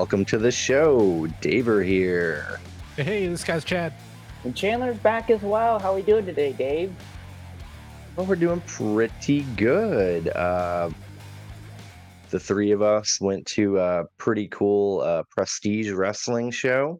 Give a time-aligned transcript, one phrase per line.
[0.00, 1.26] welcome to the show.
[1.42, 2.58] Daver here.
[2.96, 3.92] Hey, this guy's Chad.
[4.44, 5.78] And Chandler's back as well.
[5.78, 6.90] How are we doing today, Dave?
[8.16, 10.28] Well, we're doing pretty good.
[10.28, 10.88] Uh,
[12.30, 16.98] the three of us went to a pretty cool uh, prestige wrestling show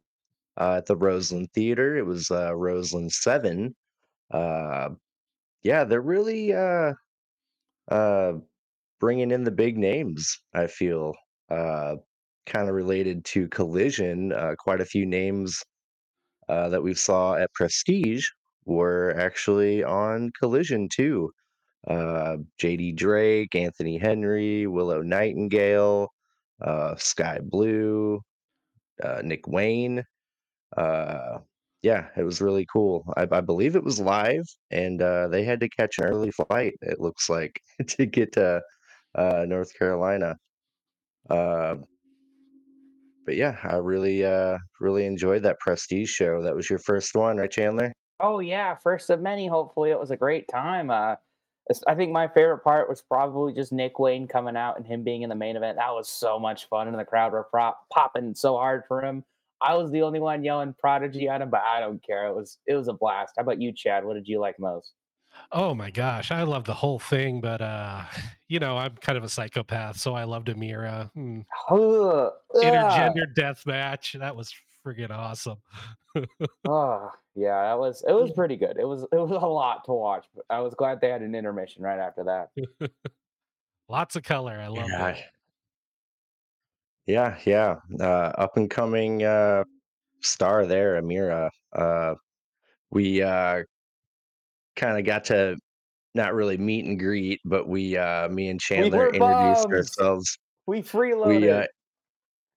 [0.59, 1.97] uh, at the Roseland Theater.
[1.97, 3.75] It was uh, Roseland 7.
[4.31, 4.91] Uh,
[5.63, 6.93] yeah, they're really uh,
[7.91, 8.33] uh,
[9.01, 11.15] bringing in the big names, I feel.
[11.49, 11.97] Uh,
[12.47, 15.63] kind of related to Collision, uh, quite a few names
[16.49, 18.27] uh, that we saw at Prestige
[18.65, 21.31] were actually on Collision too.
[21.89, 26.09] Uh, JD Drake, Anthony Henry, Willow Nightingale,
[26.63, 28.21] uh, Skye Blue,
[29.03, 30.05] uh, Nick Wayne.
[30.77, 31.39] Uh,
[31.83, 33.05] yeah, it was really cool.
[33.17, 36.75] I, I believe it was live, and uh, they had to catch an early flight.
[36.83, 38.63] It looks like to get to
[39.15, 40.37] uh, North Carolina.
[41.29, 41.77] Uh,
[43.31, 46.43] but yeah, I really, uh, really enjoyed that Prestige show.
[46.43, 47.93] That was your first one, right, Chandler?
[48.19, 49.47] Oh yeah, first of many.
[49.47, 50.91] Hopefully, it was a great time.
[50.91, 51.15] Uh,
[51.87, 55.23] I think my favorite part was probably just Nick Wayne coming out and him being
[55.23, 55.79] in the main event.
[55.79, 59.23] That was so much fun, and the crowd were prop- popping so hard for him.
[59.63, 62.27] I was the only one yelling "Prodigy" at him, but I don't care.
[62.27, 63.35] It was it was a blast.
[63.37, 64.05] How about you, Chad?
[64.05, 64.91] What did you like most?
[65.53, 68.05] Oh my gosh, I love the whole thing, but uh,
[68.49, 71.11] you know, I'm kind of a psychopath, so I loved Amira.
[71.17, 72.63] Mm, Ugh, ugh.
[72.63, 74.15] Intergender death match.
[74.19, 75.59] That was friggin' awesome.
[76.69, 78.77] Oh, yeah, that was it was pretty good.
[78.79, 81.35] It was it was a lot to watch, but I was glad they had an
[81.35, 82.91] intermission right after that.
[83.89, 84.59] Lots of color.
[84.61, 85.25] I love Yeah, it.
[87.07, 87.77] yeah, yeah.
[87.99, 89.65] Uh, up and coming uh,
[90.21, 91.51] star there, Amira.
[91.73, 92.15] Uh,
[92.91, 93.63] we uh,
[94.81, 95.57] kind of got to
[96.15, 99.75] not really meet and greet, but we, uh, me and Chandler introduced bums.
[99.75, 100.39] ourselves.
[100.67, 101.63] We We freeloaded.
[101.65, 101.67] uh,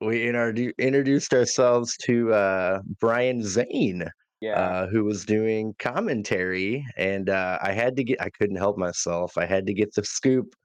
[0.01, 4.03] we introdu- introduced ourselves to uh, Brian Zane,
[4.41, 4.59] Yeah.
[4.59, 8.22] uh, who was doing commentary, and uh, I had to get.
[8.22, 9.38] I couldn't help myself.
[9.38, 10.55] I had to get the scoop.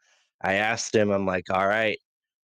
[0.43, 1.11] I asked him.
[1.11, 1.99] I'm like, all right,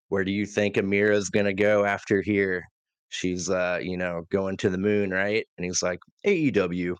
[0.08, 2.62] where do you think Amira's gonna go after here?
[3.08, 5.46] She's, uh, you know, going to the moon, right?
[5.56, 6.96] And he's like, AEW.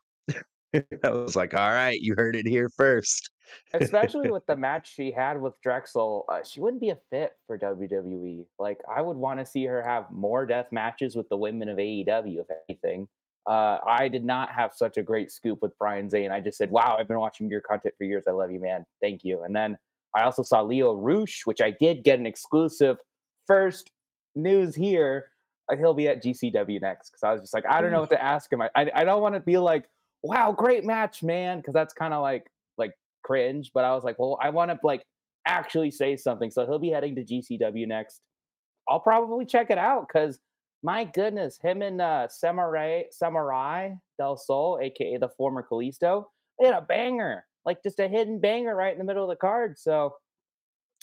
[1.04, 3.30] I was like, all right, you heard it here first.
[3.72, 7.58] Especially with the match she had with Drexel, uh, she wouldn't be a fit for
[7.58, 8.44] WWE.
[8.58, 11.78] Like, I would want to see her have more death matches with the women of
[11.78, 13.08] AEW, if anything.
[13.46, 16.30] Uh, I did not have such a great scoop with Brian Zane.
[16.30, 18.24] I just said, "Wow, I've been watching your content for years.
[18.26, 18.86] I love you, man.
[19.02, 19.76] Thank you." And then
[20.16, 22.96] I also saw Lio Rush, which I did get an exclusive
[23.46, 23.90] first
[24.34, 25.26] news here.
[25.76, 28.22] He'll be at GCW next because I was just like, I don't know what to
[28.22, 28.62] ask him.
[28.62, 29.84] I I, I don't want to be like,
[30.24, 32.92] "Wow, great match, man," because that's kind of like like
[33.22, 33.70] cringe.
[33.72, 35.04] But I was like, well, I want to like
[35.46, 36.50] actually say something.
[36.50, 38.20] So he'll be heading to GCW next.
[38.88, 40.38] I'll probably check it out because
[40.82, 46.24] my goodness, him and uh, Samurai Samurai Del Sol, aka the former Kalisto,
[46.58, 49.36] they had a banger, like just a hidden banger right in the middle of the
[49.36, 49.78] card.
[49.78, 50.14] So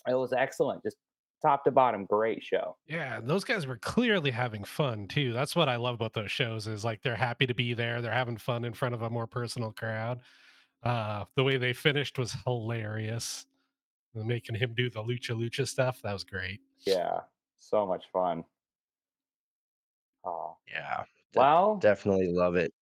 [0.07, 0.97] it was excellent, just
[1.41, 2.77] top to bottom, great show.
[2.87, 5.33] Yeah, those guys were clearly having fun too.
[5.33, 8.01] That's what I love about those shows is like they're happy to be there.
[8.01, 10.19] They're having fun in front of a more personal crowd.
[10.83, 13.45] Uh, the way they finished was hilarious.
[14.13, 16.59] Making him do the lucha lucha stuff, that was great.
[16.85, 17.21] Yeah,
[17.59, 18.43] so much fun.
[20.25, 21.03] Oh, Yeah,
[21.33, 22.73] de- well, definitely love it.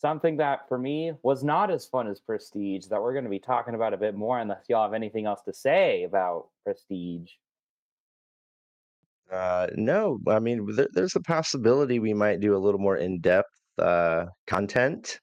[0.00, 3.38] something that for me was not as fun as Prestige that we're going to be
[3.40, 7.30] talking about a bit more unless y'all have anything else to say about Prestige.
[9.32, 13.50] Uh, no, I mean, there, there's a possibility we might do a little more in-depth
[13.78, 15.20] uh, content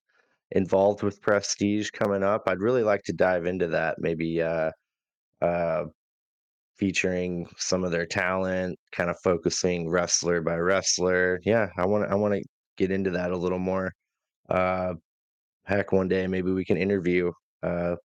[0.51, 2.43] involved with Prestige coming up.
[2.47, 4.71] I'd really like to dive into that, maybe uh,
[5.41, 5.85] uh,
[6.77, 11.39] featuring some of their talent, kind of focusing wrestler by wrestler.
[11.43, 12.43] Yeah, I want to I want to
[12.77, 13.91] get into that a little more.
[14.49, 14.93] Uh,
[15.63, 17.31] heck, one day maybe we can interview
[17.63, 17.95] uh,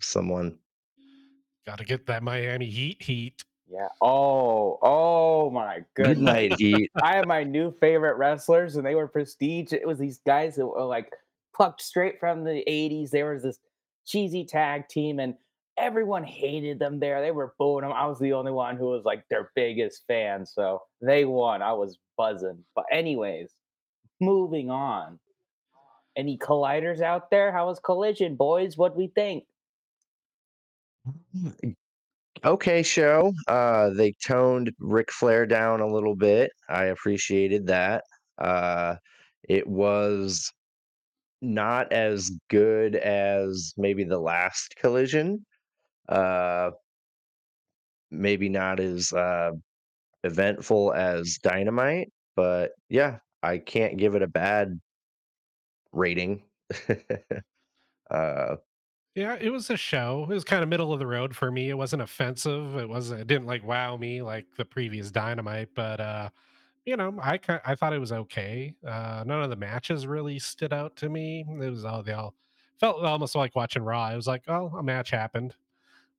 [0.00, 0.58] someone.
[1.66, 3.44] Got to get that Miami Heat heat.
[3.72, 3.88] Yeah.
[4.02, 6.24] Oh, oh my Good goodness.
[6.24, 6.90] night, Heat.
[7.02, 9.72] I have my new favorite wrestlers, and they were Prestige.
[9.72, 11.10] It was these guys that were like
[11.56, 13.10] plucked straight from the 80s.
[13.10, 13.58] There was this
[14.04, 15.34] cheesy tag team, and
[15.78, 17.22] everyone hated them there.
[17.22, 17.92] They were booing them.
[17.92, 20.44] I was the only one who was like their biggest fan.
[20.44, 21.62] So they won.
[21.62, 22.62] I was buzzing.
[22.74, 23.54] But, anyways,
[24.20, 25.18] moving on.
[26.14, 27.52] Any colliders out there?
[27.52, 28.76] How was Collision, boys?
[28.76, 29.44] What we think?
[31.34, 31.74] Mm,
[32.44, 33.32] Okay, show.
[33.46, 36.50] Uh, they toned Ric Flair down a little bit.
[36.68, 38.02] I appreciated that.
[38.36, 38.96] Uh,
[39.48, 40.50] it was
[41.42, 45.46] not as good as maybe the last collision.
[46.08, 46.72] Uh,
[48.10, 49.52] maybe not as uh,
[50.24, 54.80] eventful as Dynamite, but yeah, I can't give it a bad
[55.92, 56.42] rating.
[58.10, 58.56] uh,
[59.14, 60.26] Yeah, it was a show.
[60.30, 61.68] It was kind of middle of the road for me.
[61.68, 62.76] It wasn't offensive.
[62.76, 63.20] It wasn't.
[63.20, 66.30] It didn't like wow me like the previous Dynamite, but uh,
[66.86, 68.74] you know, I ki- I thought it was okay.
[68.86, 71.44] Uh, none of the matches really stood out to me.
[71.46, 72.34] It was all they all
[72.80, 74.08] felt almost like watching Raw.
[74.10, 75.54] It was like, oh, a match happened,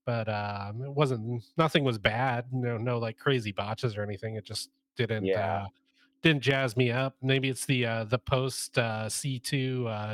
[0.06, 1.44] but um, it wasn't.
[1.58, 2.46] Nothing was bad.
[2.54, 4.36] No, no like crazy botches or anything.
[4.36, 5.26] It just didn't.
[5.26, 5.64] Yeah.
[5.64, 5.68] Uh,
[6.22, 7.16] didn't jazz me up.
[7.22, 10.14] Maybe it's the uh, the post uh, C two uh,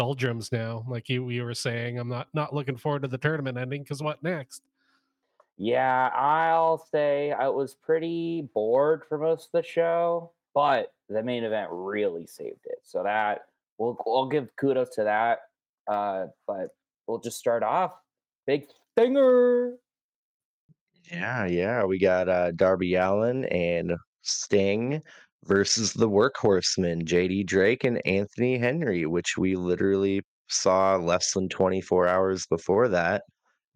[0.00, 0.82] doldrums now.
[0.88, 4.02] Like you, you were saying, I'm not not looking forward to the tournament ending because
[4.02, 4.62] what next?
[5.58, 11.44] Yeah, I'll say I was pretty bored for most of the show, but the main
[11.44, 12.78] event really saved it.
[12.82, 13.42] So that
[13.76, 15.40] we'll I'll give kudos to that.
[15.86, 16.68] Uh, but
[17.06, 17.92] we'll just start off.
[18.46, 19.74] Big stinger.
[21.12, 23.92] yeah, yeah, we got uh, Darby Allin and
[24.22, 25.02] Sting
[25.44, 32.08] versus the Workhorsemen, JD Drake and Anthony Henry, which we literally saw less than 24
[32.08, 33.22] hours before that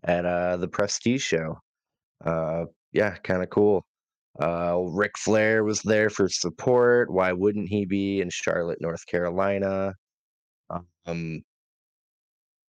[0.04, 1.58] at uh, the Prestige show.
[2.24, 3.84] Uh, yeah, kind of cool.
[4.40, 7.10] Uh, Ric Flair was there for support.
[7.10, 9.94] Why wouldn't he be in Charlotte, North Carolina?
[11.06, 11.42] Um,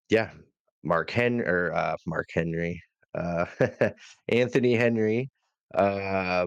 [0.10, 0.32] yeah,
[0.84, 2.82] Mark Hen or uh, Mark Henry,
[3.16, 3.46] uh,
[4.30, 5.30] Anthony Henry,
[5.74, 6.46] uh,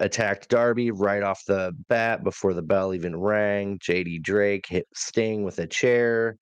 [0.00, 3.78] attacked Darby right off the bat before the bell even rang.
[3.78, 6.36] JD Drake hit Sting with a chair.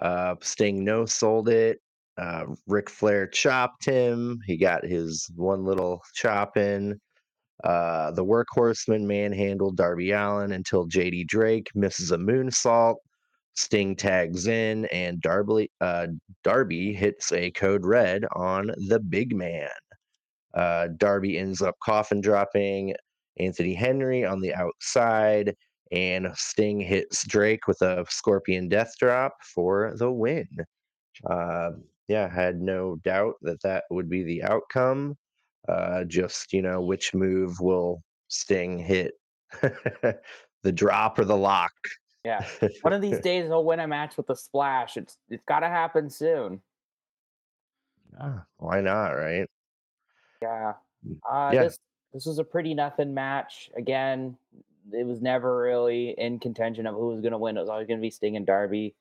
[0.00, 1.78] Uh, Sting no sold it.
[2.18, 4.38] Uh, Ric Flair chopped him.
[4.46, 7.00] He got his one little chop in.
[7.62, 12.96] Uh, the workhorseman manhandled Darby Allin until JD Drake misses a moonsault.
[13.56, 16.08] Sting tags in, and Darby uh,
[16.42, 19.68] Darby hits a code red on the big man.
[20.54, 22.94] Uh, Darby ends up coffin dropping
[23.38, 25.56] Anthony Henry on the outside,
[25.92, 30.48] and Sting hits Drake with a scorpion death drop for the win.
[31.28, 31.70] Uh,
[32.08, 35.16] yeah, had no doubt that that would be the outcome.
[35.68, 39.14] Uh, just, you know, which move will Sting hit?
[39.62, 41.72] the drop or the lock?
[42.24, 42.44] Yeah.
[42.82, 44.96] One of these days he'll win a match with a splash.
[44.96, 46.60] It's it's gotta happen soon.
[48.18, 49.48] Yeah, why not, right?
[50.44, 50.74] Yeah.
[51.06, 51.78] Mm, Uh Yeah, this
[52.12, 53.70] this was a pretty nothing match.
[53.76, 54.36] Again,
[54.92, 57.56] it was never really in contention of who was gonna win.
[57.56, 58.94] It was always gonna be Sting and Darby.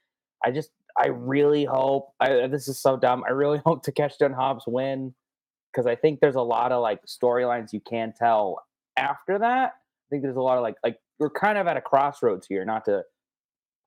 [0.43, 3.23] I just I really hope I this is so dumb.
[3.27, 5.13] I really hope Takeshita and Hobbs win
[5.71, 8.63] because I think there's a lot of like storylines you can tell
[8.97, 9.73] after that.
[9.73, 12.65] I think there's a lot of like like we're kind of at a crossroads here,
[12.65, 13.03] not to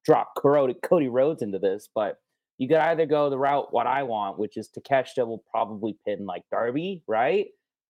[0.04, 2.18] drop Cody, Cody Rhodes into this, but
[2.58, 6.24] you could either go the route what I want, which is Takeshita will probably pin
[6.26, 7.46] like Darby, right?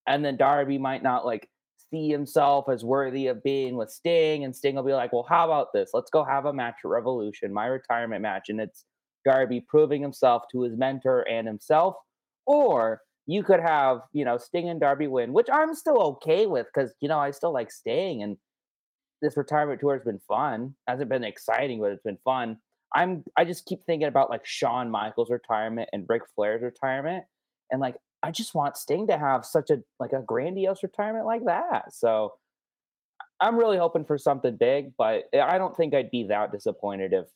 [0.07, 1.49] And then Darby might not like
[1.91, 5.45] see himself as worthy of being with Sting, and Sting will be like, "Well, how
[5.45, 5.91] about this?
[5.95, 8.85] Let's go have a match at Revolution, my retirement match, and it's
[9.25, 11.97] Darby proving himself to his mentor and himself."
[12.47, 16.67] Or you could have, you know, Sting and Darby win, which I'm still okay with
[16.73, 18.37] because you know I still like Sting and
[19.23, 20.75] this retirement tour has been fun.
[20.87, 22.59] Hasn't been exciting, but it's been fun.
[22.95, 27.25] I'm I just keep thinking about like Shawn Michaels' retirement and Ric Flair's retirement,
[27.71, 31.45] and like I just want Sting to have such a like a grandiose retirement like
[31.47, 31.93] that.
[31.93, 32.35] So
[33.41, 37.13] I'm really hoping for something big, but eh, I don't think I'd be that disappointed
[37.13, 37.27] if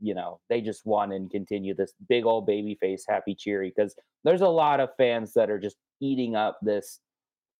[0.00, 3.94] you know they just won and continue this big old baby face happy cheery because
[4.24, 7.00] there's a lot of fans that are just eating up this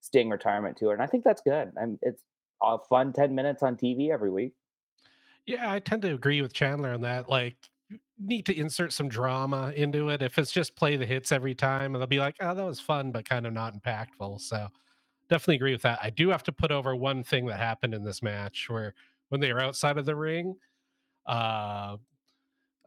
[0.01, 1.73] Sting retirement tour, and I think that's good.
[1.81, 2.23] I'm it's
[2.63, 4.53] a fun 10 minutes on TV every week.
[5.47, 7.29] Yeah, I tend to agree with Chandler on that.
[7.29, 7.57] Like,
[7.89, 10.23] you need to insert some drama into it.
[10.23, 13.13] If it's just play the hits every time, they'll be like, "Oh, that was fun,
[13.13, 14.69] but kind of not impactful." So,
[15.29, 16.01] definitely agree with that.
[16.03, 18.95] I do have to put over one thing that happened in this match where
[19.31, 20.57] when they were outside of the ring,
[21.27, 21.97] uh,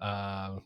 [0.02, 0.60] uh,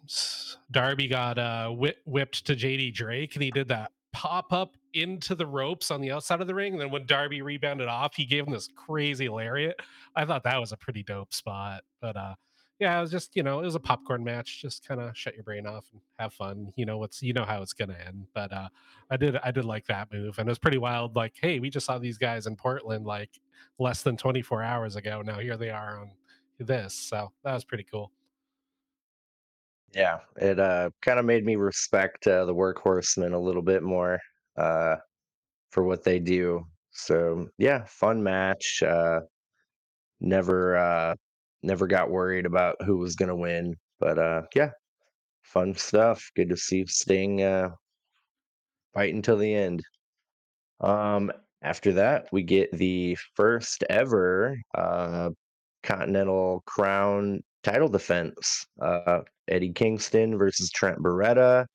[0.71, 5.35] Darby got uh, whip, whipped to JD Drake, and he did that pop up into
[5.35, 6.73] the ropes on the outside of the ring.
[6.73, 9.79] And then when Darby rebounded off, he gave him this crazy lariat.
[10.15, 11.83] I thought that was a pretty dope spot.
[12.01, 12.35] But uh,
[12.79, 14.61] yeah, it was just you know it was a popcorn match.
[14.61, 16.73] Just kind of shut your brain off and have fun.
[16.75, 18.27] You know what's you know how it's gonna end.
[18.33, 18.69] But uh,
[19.09, 21.15] I did I did like that move, and it was pretty wild.
[21.15, 23.31] Like, hey, we just saw these guys in Portland like
[23.79, 25.21] less than 24 hours ago.
[25.23, 26.11] Now here they are on
[26.59, 26.93] this.
[26.93, 28.11] So that was pretty cool.
[29.95, 30.19] yeah.
[30.37, 34.19] It uh, kind of made me respect uh, the workhorsemen a little bit more
[34.57, 34.95] uh,
[35.71, 36.65] for what they do.
[36.91, 38.83] So yeah, fun match.
[38.83, 39.21] Uh,
[40.19, 41.15] never uh,
[41.63, 44.71] never got worried about who was gonna win, but uh, yeah,
[45.43, 46.31] fun stuff.
[46.35, 47.69] Good to see Sting uh,
[48.93, 49.83] fight until the end.
[50.79, 51.31] Um,
[51.61, 55.29] after that, we get the first ever uh,
[55.83, 58.65] Continental Crown title defense.
[58.81, 61.65] Uh, Eddie Kingston versus Trent Beretta.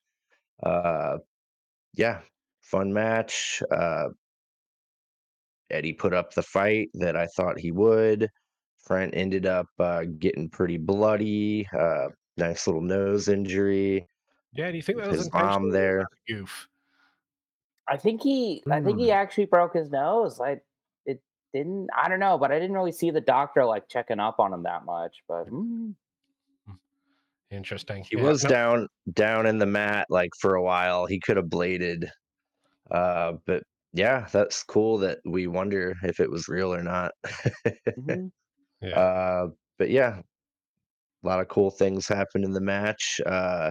[0.63, 1.19] Uh,
[1.95, 2.21] yeah,
[2.71, 3.63] fun match.
[3.71, 4.09] Uh,
[5.71, 8.31] Eddie put up the fight that I thought he would.
[8.87, 11.69] Trent ended up uh, getting pretty bloody.
[11.79, 14.07] Uh, nice little nose injury.
[14.55, 16.07] Yeah, do you think that with was his mom intentional or was there.
[16.29, 16.69] goof?
[17.87, 19.13] I think he I think he Hmm.
[19.13, 20.39] actually broke his nose.
[20.39, 20.65] Like
[21.07, 21.23] it
[21.53, 24.53] didn't I don't know, but I didn't really see the doctor like checking up on
[24.53, 25.17] him that much.
[25.27, 25.95] But mm,
[27.51, 28.05] Interesting.
[28.05, 31.07] He Yeah, was no, down down in the mat like for a while.
[31.07, 32.11] He could have bladed.
[32.91, 37.13] Uh, but yeah, that's cool that we wonder if it was real or not.
[37.99, 38.31] mhm.
[38.81, 38.99] yeah.
[38.99, 40.21] uh, but yeah,
[41.25, 43.21] a lot of cool things happened in the match.
[43.25, 43.71] Uh,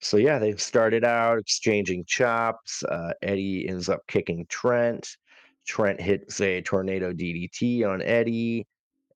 [0.00, 2.82] so yeah, they started out exchanging chops.
[2.84, 5.08] Uh, Eddie ends up kicking Trent.
[5.66, 8.66] Trent hits a tornado DDT on Eddie.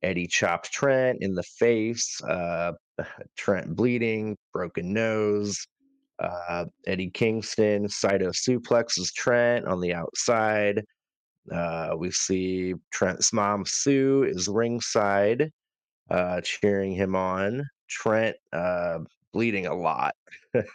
[0.02, 2.20] Eddie chopped Trent in the face.
[2.22, 2.72] Uh,
[3.36, 5.66] Trent bleeding, broken nose.
[6.18, 10.84] Uh, Eddie Kingston Saito suplexes Trent on the outside.
[11.52, 15.50] Uh, we see Trent's mom Sue is ringside,
[16.10, 17.64] uh, cheering him on.
[17.88, 18.98] Trent uh,
[19.32, 20.14] bleeding a lot.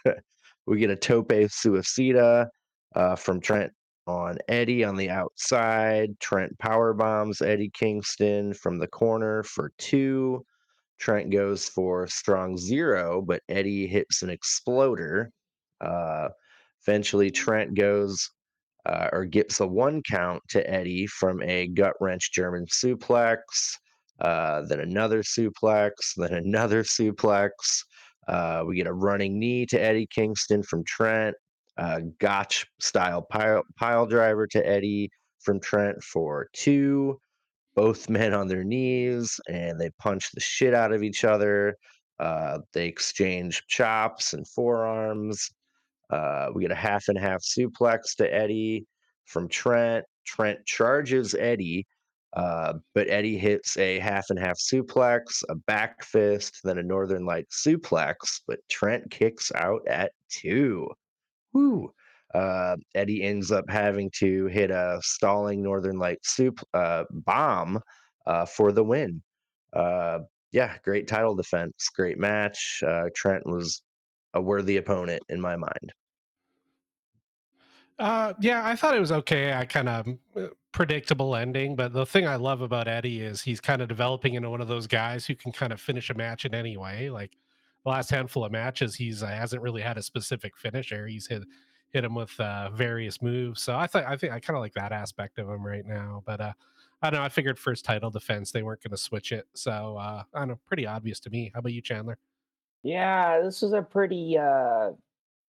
[0.66, 2.48] we get a tope suicida
[2.94, 3.72] uh, from Trent
[4.06, 6.18] on Eddie on the outside.
[6.20, 10.44] Trent power bombs Eddie Kingston from the corner for two.
[10.98, 15.30] Trent goes for strong zero, but Eddie hits an exploder.
[15.80, 16.28] Uh,
[16.86, 18.30] eventually, Trent goes
[18.86, 23.38] uh, or gets a one count to Eddie from a gut wrench German suplex,
[24.20, 27.50] uh, then another suplex, then another suplex.
[28.28, 31.34] Uh, we get a running knee to Eddie Kingston from Trent,
[32.18, 35.10] Gotch style pile, pile driver to Eddie
[35.40, 37.18] from Trent for two
[37.74, 41.76] both men on their knees and they punch the shit out of each other.
[42.20, 45.50] Uh, they exchange chops and forearms.
[46.10, 48.86] Uh, we get a half and half suplex to Eddie
[49.26, 50.04] from Trent.
[50.24, 51.86] Trent charges Eddie,
[52.34, 57.24] uh, but Eddie hits a half and half suplex, a back fist, then a Northern
[57.26, 58.14] Light suplex.
[58.46, 60.88] But Trent kicks out at two.
[61.52, 61.92] Woo.
[62.34, 67.80] Uh, Eddie ends up having to hit a stalling Northern Light soup uh, bomb
[68.26, 69.22] uh, for the win.
[69.72, 70.20] Uh,
[70.52, 72.82] yeah, great title defense, great match.
[72.86, 73.82] Uh, Trent was
[74.34, 75.92] a worthy opponent in my mind.
[77.98, 79.52] Uh, yeah, I thought it was okay.
[79.52, 80.08] I kind of
[80.72, 84.50] predictable ending, but the thing I love about Eddie is he's kind of developing into
[84.50, 87.10] one of those guys who can kind of finish a match in any way.
[87.10, 87.36] Like
[87.84, 91.06] the last handful of matches, he's hasn't really had a specific finisher.
[91.06, 91.44] He's hit
[91.94, 93.62] hit him with uh, various moves.
[93.62, 96.22] So I thought I think I kind of like that aspect of him right now.
[96.26, 96.52] But uh,
[97.00, 97.24] I don't know.
[97.24, 100.48] I figured first title defense they weren't going to switch it, so uh, I don't
[100.48, 100.58] know.
[100.66, 101.50] Pretty obvious to me.
[101.54, 102.18] How about you, Chandler?
[102.82, 104.90] yeah, this was a pretty uh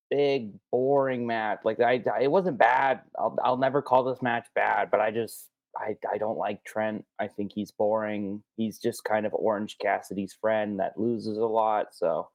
[0.09, 1.59] big boring match.
[1.65, 3.01] Like I, I- it wasn't bad.
[3.19, 7.03] I'll I'll never call this match bad, but I just I I don't like Trent.
[7.19, 8.43] I think he's boring.
[8.55, 11.87] He's just kind of Orange Cassidy's friend that loses a lot.
[11.93, 12.29] So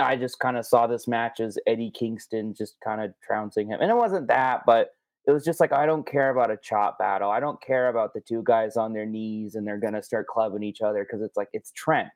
[0.00, 3.80] I just kind of saw this match as Eddie Kingston just kind of trouncing him.
[3.80, 4.90] And it wasn't that, but
[5.26, 7.30] it was just like I don't care about a chop battle.
[7.30, 10.62] I don't care about the two guys on their knees and they're gonna start clubbing
[10.62, 12.08] each other because it's like it's Trent.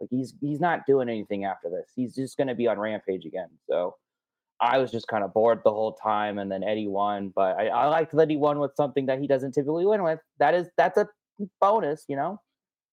[0.00, 1.90] Like he's he's not doing anything after this.
[1.94, 3.48] He's just gonna be on Rampage again.
[3.68, 3.96] So
[4.60, 7.32] I was just kind of bored the whole time, and then Eddie won.
[7.34, 10.20] But I, I liked that he won with something that he doesn't typically win with.
[10.38, 11.08] That is that's a
[11.60, 12.40] bonus, you know.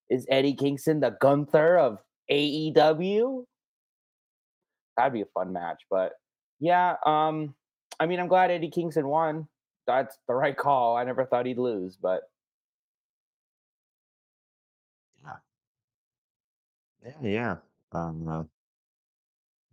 [0.10, 2.00] Is Eddie Kingston the Gunther of
[2.32, 3.44] AEW?
[4.98, 5.84] That'd be a fun match.
[5.90, 6.14] But
[6.60, 7.56] yeah, um,
[8.00, 9.48] I mean, I'm glad Eddie Kingston won.
[9.86, 10.98] That's the right call.
[10.98, 12.24] I never thought he'd lose, but
[17.04, 17.56] Yeah, yeah.
[17.92, 18.44] Um, uh,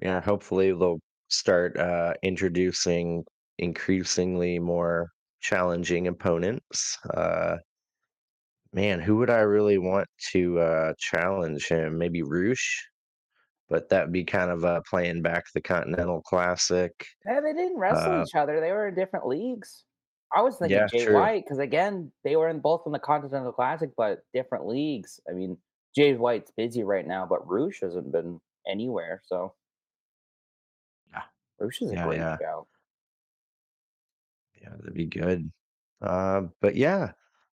[0.01, 3.25] yeah, hopefully they'll start uh, introducing
[3.59, 6.99] increasingly more challenging opponents.
[7.13, 7.57] Uh,
[8.73, 11.99] man, who would I really want to uh, challenge him?
[11.99, 12.83] Maybe Roosh,
[13.69, 17.07] but that'd be kind of uh, playing back the Continental Classic.
[17.27, 18.61] Yeah, they didn't wrestle Uh, each other.
[18.61, 19.85] They were in different leagues.
[20.35, 21.15] I was thinking yeah, Jay true.
[21.15, 25.21] White because again, they were in both in the Continental Classic, but different leagues.
[25.29, 25.59] I mean,
[25.95, 29.23] Jay White's busy right now, but Roosh hasn't been anywhere.
[29.27, 29.55] So
[31.13, 31.23] Yeah,
[31.59, 32.37] Roosh is a yeah, great yeah,
[34.61, 34.71] yeah.
[34.77, 35.51] That'd be good.
[36.01, 37.13] Uh, but yeah,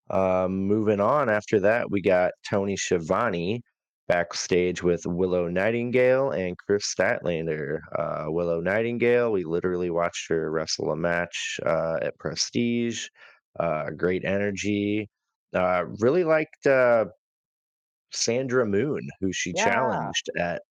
[0.09, 3.63] um, moving on after that, we got Tony Schiavone
[4.11, 7.79] backstage with Willow Nightingale and Kris Statlander.
[7.97, 13.07] Uh, Willow Nightingale, we literally watched her wrestle a match uh, at Prestige.
[13.59, 15.09] Uh, great energy.
[15.53, 17.05] Uh, really liked uh,
[18.11, 19.63] Sandra Moone, who she Yeah.
[19.63, 20.61] challenged at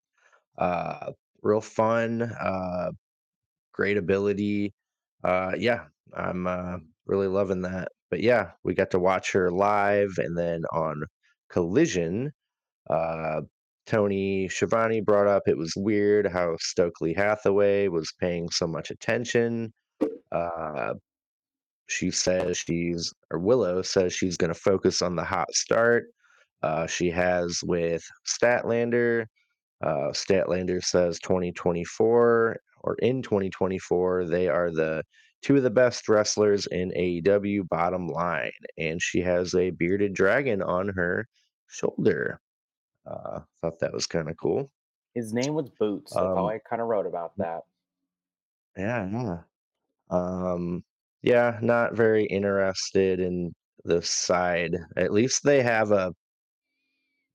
[0.59, 2.93] uh, real fun, uh,
[3.73, 4.75] great ability.
[5.25, 7.93] Uh, yeah, I'm uh, really loving that.
[8.11, 11.05] But yeah, we got to watch her live, and then on
[11.51, 12.33] Collision,
[12.89, 13.43] uh,
[13.87, 19.73] Tony Schiavone brought up it was weird how Stokely Hathaway was paying so much attention.
[20.33, 20.95] Uh,
[21.89, 26.07] she says she's, or Willow says she's going to focus on the hot start
[26.63, 29.27] uh, she has with Statlander.
[29.83, 35.03] Uh, Statlander says 2024 or in 2024, they are the
[35.43, 38.53] two of the best wrestlers in AEW, bottom line.
[38.79, 41.27] And she has a bearded dragon on her
[41.69, 42.41] shoulder.
[43.11, 44.71] Uh, thought that was kind of cool.
[45.15, 46.13] His name was Boots.
[46.15, 47.63] That's all Um, I kind of wrote about that.
[48.77, 49.39] yeah, yeah.
[50.11, 50.85] Um,
[51.23, 53.53] yeah, not very interested in
[53.85, 54.77] the side.
[54.97, 56.15] At least they have a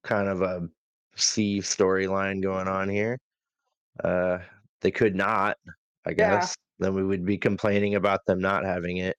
[0.03, 0.67] kind of a
[1.15, 3.19] C storyline going on here.
[4.03, 4.39] Uh,
[4.81, 5.57] they could not,
[6.05, 6.15] I Yeah.
[6.39, 6.55] guess.
[6.79, 9.17] Then we would be complaining about them not having it.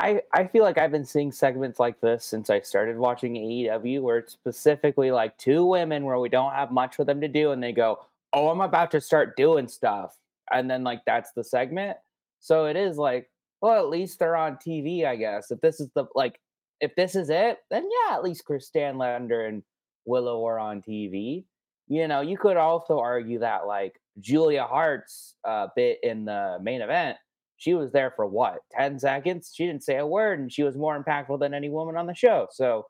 [0.00, 4.02] I, I feel like I've been seeing segments like this since I started watching AEW,
[4.02, 7.52] where it's specifically like two women where we don't have much for them to do,
[7.52, 10.18] and they go, "Oh, I'm about to start doing stuff,"
[10.52, 11.96] and then like that's the segment.
[12.40, 15.50] So it is like, well, at least they're on TV, I guess.
[15.50, 16.40] If this is the like,
[16.80, 19.62] if this is it, then yeah, at least Chris Stanlander and
[20.06, 21.44] Willow are on TV.
[21.88, 26.82] You know, you could also argue that like Julia Hart's uh, bit in the main
[26.82, 27.16] event
[27.64, 29.52] she was there for what 10 seconds?
[29.54, 32.14] She didn't say a word and she was more impactful than any woman on the
[32.14, 32.46] show.
[32.50, 32.86] So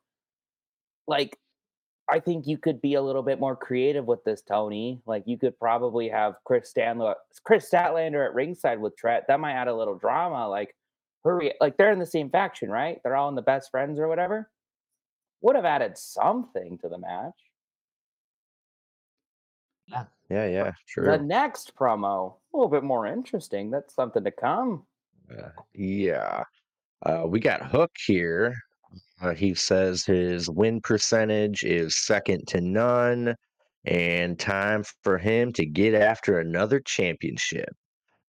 [1.07, 1.39] like
[2.11, 5.01] i think you could be a little bit more creative with this tony.
[5.07, 7.13] Like you could probably have chris stanley
[7.45, 9.25] kris statlander at ringside with trent.
[9.29, 10.75] That might add a little drama like
[11.23, 12.99] hurry like they're in the same faction right?
[13.05, 14.51] They're all in the best friends or whatever.
[15.43, 17.39] Would have added something to the match
[19.89, 21.05] Yeah, yeah, the true.
[21.05, 24.85] The next promo a little bit more interesting that's something to come
[25.31, 26.45] Uh, yeah.
[27.05, 28.55] Uh, we got Hook here.
[29.21, 33.35] Uh, he says his win percentage is second to none,
[33.85, 37.69] and time for him to get after another championship.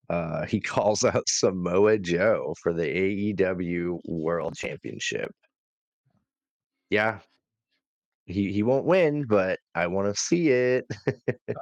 [0.09, 5.31] Uh, he calls out Samoa Joe for the AEW World Championship.
[6.89, 7.19] Yeah,
[8.25, 10.85] he he won't win, but I want to see it.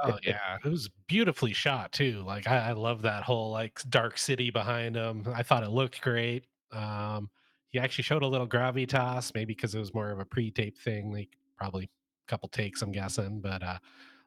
[0.04, 2.24] Oh yeah, it was beautifully shot too.
[2.26, 5.26] Like I, I love that whole like dark city behind him.
[5.34, 6.46] I thought it looked great.
[6.72, 7.30] Um,
[7.72, 11.12] he actually showed a little gravitas, maybe because it was more of a pre-tape thing,
[11.12, 13.80] like probably a couple takes, I'm guessing, but uh,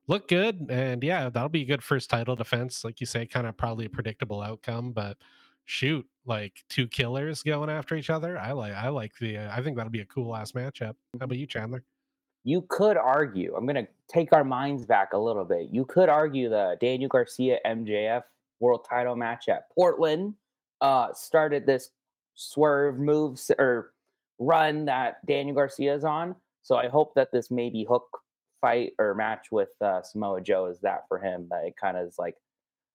[0.09, 0.67] looked good.
[0.69, 3.87] And yeah, that'll be a good first title defense, like you say, kind of probably
[3.87, 5.17] a predictable outcome, but
[5.65, 8.39] shoot, like two killers going after each other.
[8.39, 9.39] I like, I like the.
[9.39, 10.95] Uh, I think that'll be a cool ass matchup.
[11.19, 11.85] How about you, Chandler?
[12.47, 15.69] You could argue, I'm going to take our minds back a little bit.
[15.73, 18.23] You could argue the Daniel Garcia MJF
[18.61, 20.33] world title match at Portland
[20.81, 21.91] uh, started this
[22.37, 23.91] swerve moves or
[24.39, 26.37] run that Daniel Garcia is on.
[26.63, 28.07] So I hope that this maybe hook
[28.61, 31.49] fight or match with uh, Samoa Joe is that for him.
[31.51, 32.37] That it kind of is like,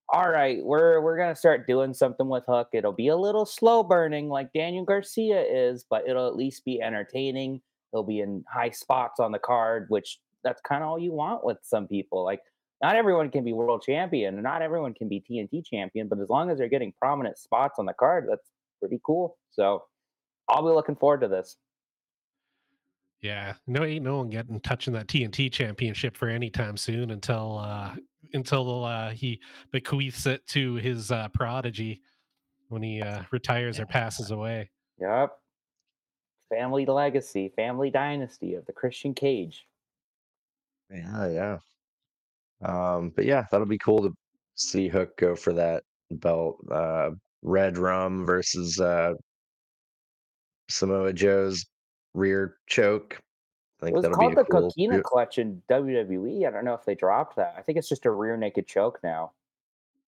[0.07, 2.69] all right, we're we're gonna start doing something with Hook.
[2.71, 6.81] It'll be a little slow burning like Daniel Garcia is, but it'll at least be
[6.81, 7.61] entertaining.
[7.91, 11.43] He'll be in high spots on the card, which that's kind of all you want
[11.43, 12.23] with some people.
[12.23, 12.41] Like
[12.81, 16.29] not everyone can be world champion, and not everyone can be TNT champion, but as
[16.29, 18.49] long as they're getting prominent spots on the card, that's
[18.79, 19.37] pretty cool.
[19.51, 19.83] So
[20.49, 21.57] I'll be looking forward to this.
[23.21, 27.59] Yeah, no, ain't no one getting touching that TNT championship for any time soon until
[27.59, 27.93] uh
[28.33, 29.39] until uh he
[29.71, 32.01] bequeaths it to his uh prodigy
[32.69, 34.71] when he uh retires or passes away.
[34.99, 35.37] Yep.
[36.51, 39.65] Family legacy, family dynasty of the Christian Cage.
[40.91, 41.57] Yeah, yeah.
[42.61, 44.15] Um, but yeah, that'll be cool to
[44.55, 46.57] see Hook go for that belt.
[46.69, 47.11] Uh,
[47.41, 49.13] Red Rum versus uh,
[50.69, 51.65] Samoa Joe's
[52.13, 53.17] rear choke.
[53.81, 54.71] I think It was that'll called the cool.
[54.71, 56.45] Coquina Clutch in WWE.
[56.47, 57.55] I don't know if they dropped that.
[57.57, 59.31] I think it's just a rear naked choke now.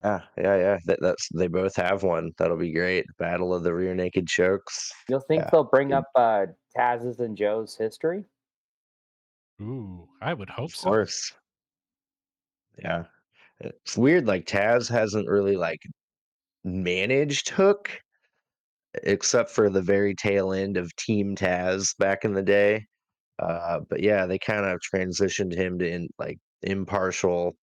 [0.04, 0.78] Ah, yeah, yeah.
[0.86, 2.32] That, that's they both have one.
[2.38, 3.06] That'll be great.
[3.18, 4.92] Battle of the rear naked chokes.
[5.08, 8.26] You'll think Yeah, they'll bring up uh, Taz's and Joe's history?
[9.62, 10.90] Ooh, I would hope Of so.
[10.90, 11.32] course.
[12.78, 13.06] Yeah.
[13.60, 14.28] It's weird.
[14.28, 15.82] Like Taz hasn't really like
[16.64, 18.02] managed Hook
[19.04, 22.86] except for the very tail end of Team Taz back in the day.
[23.40, 27.56] Uh, but yeah, they kind of transitioned him to in, like impartial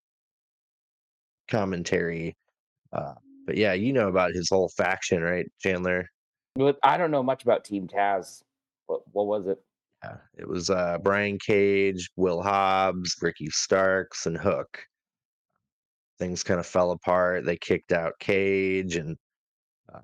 [1.51, 2.37] commentary.
[2.93, 3.15] Uh,
[3.47, 6.07] but yeah, you know about his whole faction, right, Chandler?
[6.55, 8.43] But I don't know much about Team Taz.
[8.87, 9.59] What what was it?
[10.03, 14.85] Yeah, it was uh, Brian Cage, Will Hobbs, Ricky Starks, and Hook.
[16.19, 17.45] Things kind of fell apart.
[17.45, 19.17] They kicked out Cage, and
[19.93, 20.01] uh,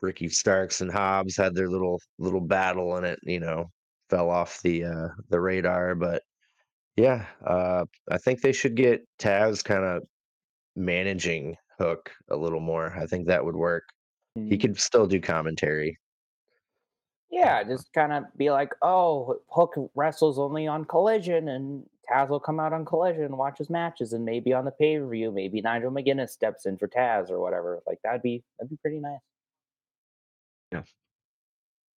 [0.00, 3.70] Ricky Starks and Hobbs had their little little battle, and it you know
[4.10, 5.94] fell off the uh, the radar.
[5.94, 6.22] But
[6.96, 10.02] yeah, uh, I think they should get Taz kind of
[10.74, 12.94] managing Hook a little more.
[12.96, 13.84] I think that would work.
[14.34, 14.60] He Mm.
[14.60, 15.98] could still do commentary.
[17.30, 22.40] Yeah, just kind of be like, oh, Hook wrestles only on Collision, and Taz will
[22.40, 25.32] come out on Collision and watch his matches, and maybe on the pay per view,
[25.32, 27.82] maybe Nigel McGuinness steps in for Taz or whatever.
[27.86, 29.20] Like that'd be that'd be pretty nice.
[30.72, 30.82] Yeah.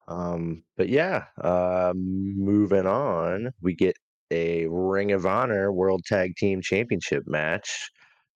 [0.08, 3.98] Um, but yeah, uh, moving on, we get
[4.32, 7.90] a Ring of Honor World Tag Team Championship match.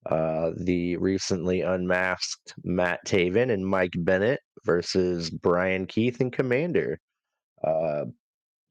[0.09, 6.97] Uh, the recently unmasked Matt Taven and Mike Bennett versus Brian Keith and Commander.
[7.63, 8.05] Uh,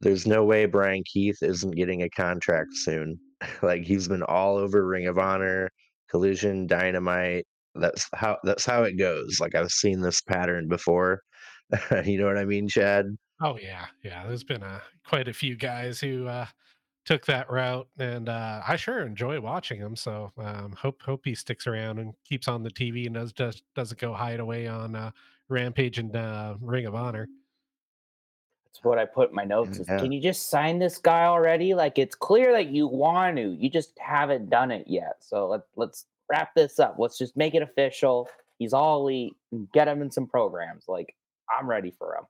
[0.00, 3.18] there's no way Brian Keith isn't getting a contract soon.
[3.62, 5.70] like he's been all over Ring of Honor,
[6.10, 7.46] Collision, Dynamite.
[7.74, 9.38] That's how that's how it goes.
[9.40, 11.20] Like I've seen this pattern before.
[12.04, 13.06] you know what I mean, Chad?
[13.40, 14.26] Oh yeah, yeah.
[14.26, 16.46] There's been a quite a few guys who uh,
[17.10, 19.96] took that route, and uh, I sure enjoy watching him.
[19.96, 23.64] So um, hope hope he sticks around and keeps on the TV and does just
[23.74, 25.10] doesn't go hide away on uh,
[25.48, 27.28] Rampage and uh, Ring of Honor.
[28.66, 29.78] That's what I put in my notes.
[29.78, 29.98] Is, Yeah.
[29.98, 31.74] Can you just sign this guy already?
[31.74, 35.16] Like it's clear that you want to, you just haven't done it yet.
[35.18, 36.94] So let let's wrap this up.
[36.96, 38.28] Let's just make it official.
[38.60, 39.34] He's all elite.
[39.74, 40.84] Get him in some programs.
[40.86, 41.16] Like
[41.58, 42.24] I'm ready for him.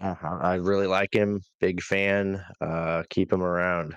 [0.00, 1.40] I I really like him.
[1.60, 2.44] Big fan.
[2.60, 3.94] Uh, keep him around.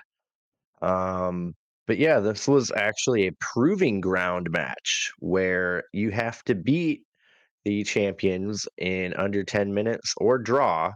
[0.82, 1.54] Um,
[1.86, 7.02] but yeah, this was actually a proving ground match where you have to beat
[7.64, 10.92] the champions in under 10 minutes or draw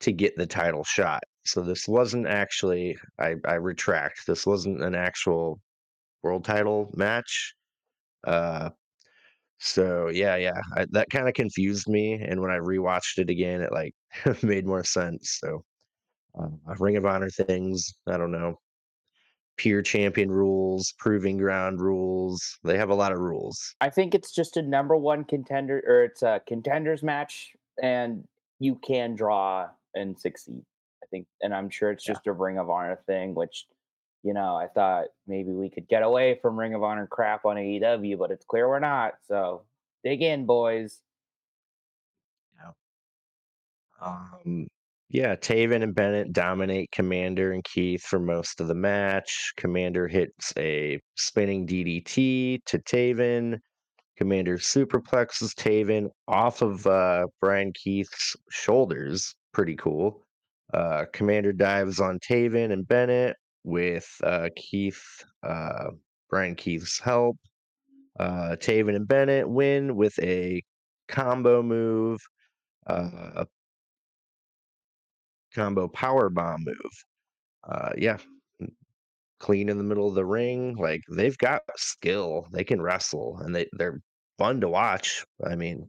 [0.00, 1.22] to get the title shot.
[1.46, 5.60] So this wasn't actually, I, I retract, this wasn't an actual
[6.22, 7.54] world title match.
[8.26, 8.70] Uh,
[9.58, 13.60] so yeah, yeah, I, that kind of confused me, and when I rewatched it again,
[13.62, 13.94] it like
[14.42, 15.38] made more sense.
[15.40, 15.64] So,
[16.38, 18.58] uh, Ring of Honor things, I don't know,
[19.56, 22.58] peer champion rules, proving ground rules.
[22.64, 23.74] They have a lot of rules.
[23.80, 28.26] I think it's just a number one contender or it's a contenders match and
[28.60, 30.62] you can draw and succeed.
[31.02, 32.14] I think and I'm sure it's Yeah.
[32.14, 33.66] just a Ring of Honor thing, which
[34.24, 37.56] you know, I thought maybe we could get away from Ring of Honor crap on
[37.56, 39.14] AEW, but it's clear we're not.
[39.26, 39.62] So
[40.04, 41.00] dig in, boys.
[44.00, 44.68] Um,
[45.10, 49.52] yeah, Taven and Bennett dominate Commander and Keith for most of the match.
[49.56, 53.58] Commander hits a spinning DDT to Taven.
[54.18, 59.34] Commander superplexes Taven off of uh, Brian Keith's shoulders.
[59.54, 60.24] Pretty cool.
[60.74, 65.02] Uh, Commander dives on Taven and Bennett with uh, Keith,
[65.42, 65.90] uh,
[66.28, 67.38] Brian Keith's help.
[68.20, 70.62] Uh, Taven and Bennett win with a
[71.08, 72.20] combo move.
[72.86, 73.44] Uh,
[75.54, 77.04] combo power bomb move.
[77.68, 78.18] Uh, yeah,
[79.40, 80.76] clean in the middle of the ring.
[80.76, 82.46] Like they've got skill.
[82.52, 84.00] They can wrestle, and they they're
[84.38, 85.24] fun to watch.
[85.44, 85.88] I mean,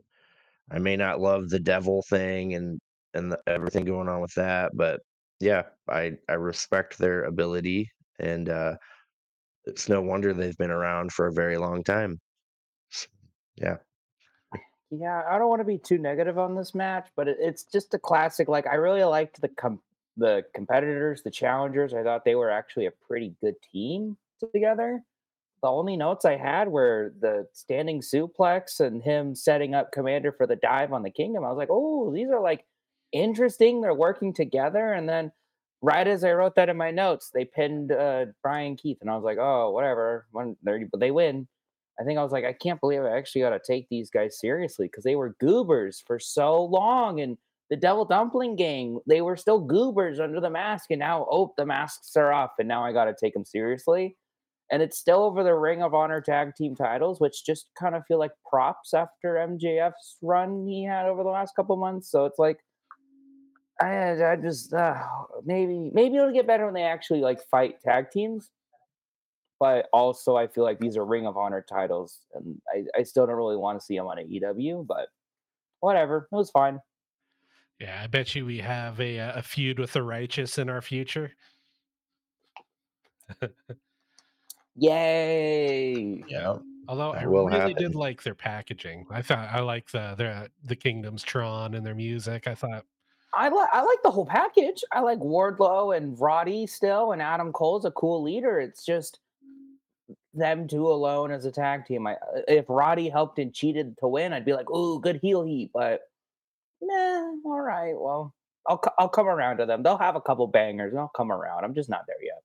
[0.72, 2.80] I may not love the devil thing and
[3.14, 5.02] and the, everything going on with that, but
[5.40, 8.78] yeah, I I respect their ability, and uh,
[9.66, 12.20] it's no wonder they've been around for a very long time.
[13.56, 13.78] Yeah,
[14.92, 17.94] Yeah, I don't want to be too negative on this match, but it, it's just
[17.94, 18.48] a classic.
[18.48, 19.82] Like I really liked the com-
[20.18, 21.94] the competitors, the challengers.
[21.94, 24.18] I thought they were actually a pretty good team
[24.54, 25.04] together.
[25.62, 30.48] The only notes I had were the standing suplex and him setting up Commander for
[30.48, 31.44] the dive on the Kingdom.
[31.44, 32.66] I was like, oh, these are like
[33.12, 33.82] interesting.
[33.82, 35.32] They're working together, and then
[35.82, 39.16] right as I wrote that in my notes, they pinned uh, Brian Keith, and I
[39.16, 40.26] was like, oh, whatever.
[40.32, 40.58] When
[40.98, 41.48] they win.
[42.00, 44.40] I think I was like, I can't believe I actually got to take these guys
[44.40, 47.20] seriously because they were goobers for so long.
[47.20, 47.38] And
[47.70, 50.92] the Devil Dumpling Gang, they were still goobers under the mask.
[50.92, 52.52] And now, oh, the masks are off.
[52.58, 54.16] And now I got to take them seriously.
[54.72, 58.04] And it's still over the Ring of Honor tag team titles, which just kind of
[58.08, 62.10] feel like props after MJF's run he had over the last couple months.
[62.10, 62.60] So it's like,
[63.82, 65.02] I, I just uh,
[65.46, 68.52] maybe maybe it'll get better when they actually like fight tag teams
[69.60, 73.28] but also I feel like these are Ring of Honor titles, and I, I still
[73.28, 75.10] don't really want to see them on AEW, but
[75.82, 76.80] whatever, it was fine.
[77.80, 80.82] Yeah, I bet you we have a uh, a feud with the righteous in our
[80.82, 81.32] future.
[84.76, 86.24] Yay!
[86.28, 86.58] yeah.
[86.88, 89.06] Although I That will really did like their packaging.
[89.12, 92.48] I thought I like the the the Kingdoms Tron and their music.
[92.48, 92.84] I thought
[93.34, 94.84] I like I like the whole package.
[94.92, 98.60] I like Wardlow and Roddy still, and Adam Cole's a cool leader.
[98.60, 99.20] It's just
[100.34, 102.08] them two alone as a tag team.
[102.08, 105.44] I, uh, if Roddy helped and cheated to win, I'd be like, "Ooh, good heel
[105.44, 106.02] heat." But
[106.82, 107.94] nah, all right.
[107.96, 108.34] Well,
[108.68, 109.84] I'll I'll come around to them.
[109.84, 111.64] They'll have a couple bangers, and I'll come around.
[111.64, 112.42] I'm just not there yet.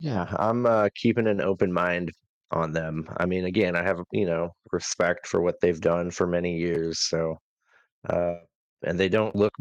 [0.00, 2.12] Yeah, I'm uh, keeping an open mind
[2.50, 3.08] on them.
[3.16, 7.00] I mean, again, I have, you know, respect for what they've done for many years.
[7.00, 7.38] So,
[8.08, 8.36] uh,
[8.82, 9.54] and they don't look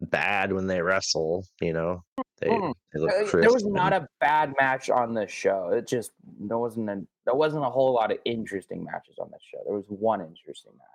[0.00, 2.02] bad when they wrestle, you know.
[2.40, 2.74] They Mm.
[2.92, 5.70] they look There was not a bad match on this show.
[5.70, 9.42] It just there wasn't a there wasn't a whole lot of interesting matches on this
[9.52, 9.58] show.
[9.66, 10.86] There was one interesting match.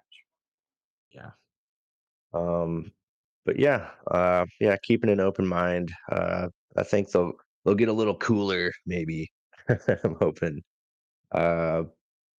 [1.12, 1.32] yeah.
[2.34, 2.92] Um,
[3.46, 5.92] but yeah, uh, yeah, keeping an open mind.
[6.12, 7.34] Uh, I think they'll
[7.66, 9.32] they'll get a little cooler, maybe.
[9.70, 10.64] I'm hoping.
[11.32, 11.84] Uh,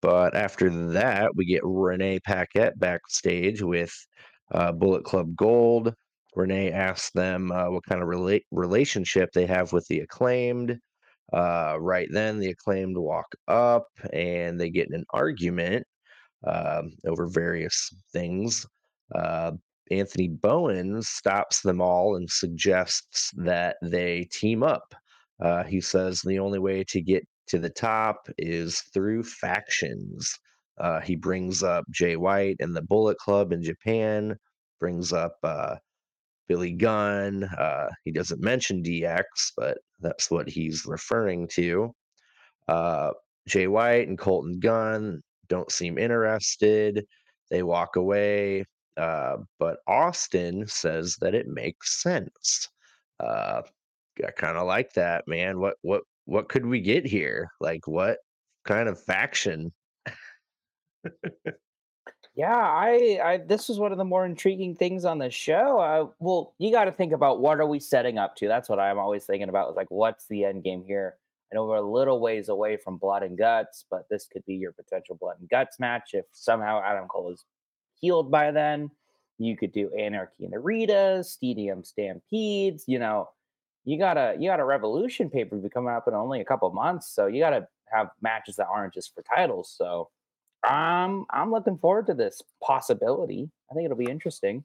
[0.00, 3.94] but after that, we get Renee Paquette backstage with
[4.52, 5.94] uh, Bullet Club Gold.
[6.36, 10.78] Renee asks them uh, what kind of rela- relationship they have with the acclaimed.
[11.32, 15.84] Uh, right then, the acclaimed walk up and they get in an argument
[16.46, 18.66] um, over various things.
[19.14, 19.52] Uh,
[19.90, 24.94] Anthony Bowens stops them all and suggests that they team up.
[25.42, 30.38] Uh, he says the only way to get to the top is through factions.
[30.78, 34.36] Uh, he brings up Jay White and the Bullet Club in Japan,
[34.80, 35.76] brings up uh,
[36.48, 37.44] Billy Gunn.
[37.44, 39.24] Uh, he doesn't mention DX,
[39.56, 41.94] but that's what he's referring to.
[42.68, 43.10] Uh,
[43.48, 47.06] Jay White and Colten Gunn don't seem interested.
[47.50, 48.64] They walk away.
[48.96, 52.68] Uh, but Austin says that it makes sense.
[53.20, 53.62] Uh,
[54.24, 55.58] I kind of like that, man.
[55.58, 57.48] What what what could we get here?
[57.60, 58.18] Like what
[58.64, 59.72] kind of faction?
[62.36, 65.78] Yeah, I, I this was one of the more intriguing things on the show.
[65.78, 68.48] Uh, well, you got to think about what are we setting up to.
[68.48, 69.76] That's what I'm always thinking about.
[69.76, 71.14] Like, what's the end game here?
[71.52, 74.54] I know we're a little ways away from blood and guts, but this could be
[74.54, 77.44] your potential blood and guts match if somehow Adam Cole is
[78.00, 78.90] healed by then.
[79.38, 82.84] You could do Anarchy in the Arena, Stadium Stampedes.
[82.88, 83.28] You know,
[83.84, 86.68] you got a you got a Revolution paper view coming up in only a couple
[86.72, 89.72] months, so you got to have matches that aren't just for titles.
[89.76, 90.08] So
[90.64, 93.50] I'm I'm looking forward to this possibility.
[93.70, 94.64] I think it'll be interesting.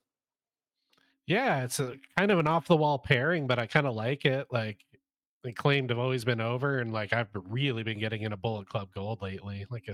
[1.27, 4.25] Yeah, it's a kind of an off the wall pairing, but I kind of like
[4.25, 4.47] it.
[4.51, 4.79] Like
[5.43, 8.89] the acclaimed have always been over, and like I've really been getting into Bullet Club
[8.93, 9.65] Gold lately.
[9.69, 9.93] Like I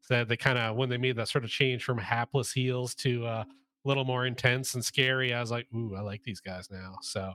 [0.00, 3.26] said, they kind of when they made that sort of change from hapless heels to
[3.26, 3.44] uh,
[3.84, 6.96] a little more intense and scary, I was like, ooh, I like these guys now.
[7.02, 7.34] So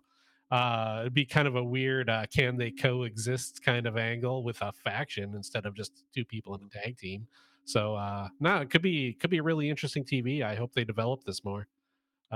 [0.52, 4.62] uh, it'd be kind of a weird uh, can they coexist kind of angle with
[4.62, 7.28] a faction instead of just two people in a tag team.
[7.65, 10.43] So uh, no, it could be could be a really interesting TV.
[10.43, 11.67] I hope they develop this more.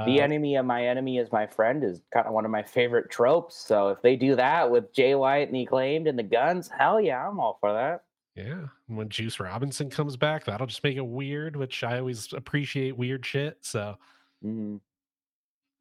[0.05, 2.63] The Uh, enemy of my enemy is my friend is kind of one of my
[2.63, 3.55] favorite tropes.
[3.57, 7.01] So if they do that with Jay White and the acclaimed and the Gunns, hell
[7.01, 8.05] yeah, I'm all for that.
[8.35, 12.33] Yeah, and when Juice Robinson comes back, that'll just make it weird, which I always
[12.33, 13.63] appreciate weird shit.
[13.63, 13.97] So,
[14.41, 14.79] Mhm.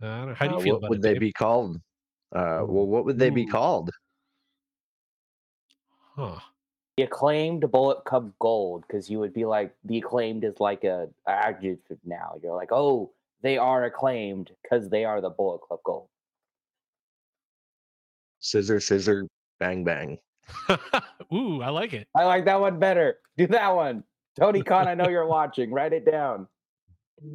[0.03, 0.35] uh, I don't know.
[0.35, 1.15] How do Uh, you feel what about would it, they Dave?
[1.15, 1.77] be called?
[2.33, 3.91] Uh, well, what would they be called?
[6.17, 6.52] huh?
[6.97, 11.09] The acclaimed Bullet Club Gold, because you would be like the acclaimed is like a,
[11.27, 12.35] a adjective now.
[12.43, 16.09] You're like, oh, they are acclaimed because they are the Bullet Club Gold.
[18.41, 19.27] Scissor, scissor,
[19.59, 20.19] bang, bang.
[21.33, 22.09] Ooh, I like it.
[22.15, 23.19] I like that one better.
[23.39, 24.05] Do that one.
[24.39, 25.73] Tony Khan, I know you're watching.
[25.73, 26.47] Write it down.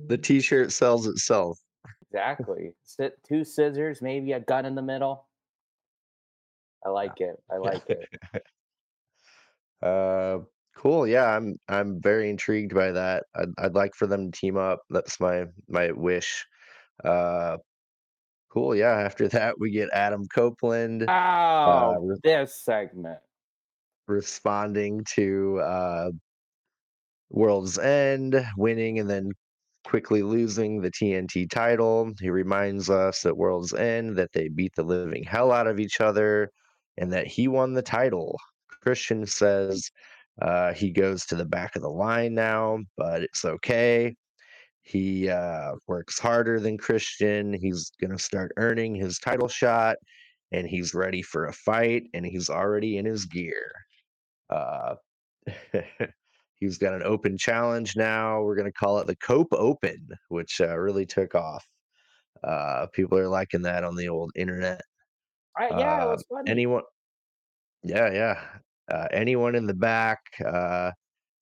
[0.08, 1.60] The T-shirt sells itself.
[2.12, 2.74] Exactly.
[2.84, 5.26] Sit two scissors, maybe a gun in the middle.
[6.86, 7.42] I like it.
[7.52, 8.08] I like it.
[9.82, 10.40] Uh,
[10.76, 11.08] cool.
[11.08, 13.26] Yeah, I'm I'm very intrigued by that.
[13.36, 14.82] I'd I'd like for them to team up.
[14.90, 16.46] That's my my wish.
[17.04, 17.58] Uh,
[18.52, 18.76] cool.
[18.76, 18.92] Yeah.
[19.00, 21.12] After that, we get Adam Copeland
[21.66, 23.20] uh, Oh, re- this segment.
[24.08, 26.12] responding to uh,
[27.30, 29.32] World's End, winning and then
[29.86, 32.12] quickly losing the TNT title.
[32.20, 36.02] He reminds us at World's End that they beat the living hell out of each
[36.02, 36.52] other
[36.98, 38.38] and that he won the title.
[38.88, 39.92] Christian says
[40.42, 44.16] uh, he goes to the back of the line now, but it's okay.
[44.84, 47.52] He uh, works harder than Christian.
[47.52, 49.98] He's going to start earning his title shot
[50.54, 53.74] and he's ready for a fight and he's already in his gear.
[54.50, 54.96] Uh,
[56.54, 58.42] he's got an open challenge now.
[58.42, 61.66] We're going to call it the Cope Open, which uh, really took off.
[62.42, 64.80] Uh, people are liking that on the old internet.
[65.58, 66.52] I, yeah, it Uh, was funny.
[66.52, 66.84] anyone?
[67.84, 68.60] Yeah, yeah.
[68.92, 70.20] Uh, anyone in the back.
[70.46, 70.92] Uh,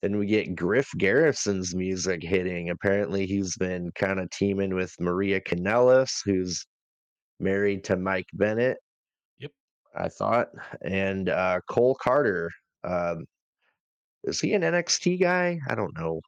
[0.01, 2.69] then we get Griff Garrison's music hitting.
[2.69, 6.65] Apparently, he's been kind of teaming with Maria Kanellis, who's
[7.39, 8.77] married to Mike Bennett.
[9.39, 9.51] Yep.
[9.95, 10.49] I thought,
[10.83, 12.49] and uh, Cole Karter.
[12.83, 13.25] Um,
[14.25, 15.59] is he an NXT guy?
[15.69, 16.19] I don't know.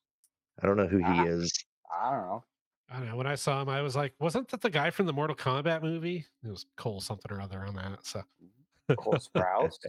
[0.61, 1.25] I don't know who he Ah.
[1.25, 1.51] is.
[1.99, 2.43] I don't know.
[2.89, 3.15] I don't know.
[3.15, 5.81] When I saw him, I was like, wasn't that the guy from the Mortal Kombat
[5.83, 6.25] movie?
[6.43, 8.05] It was Cole something or other on that.
[8.05, 8.23] So,
[8.97, 9.73] Cole Sprouse.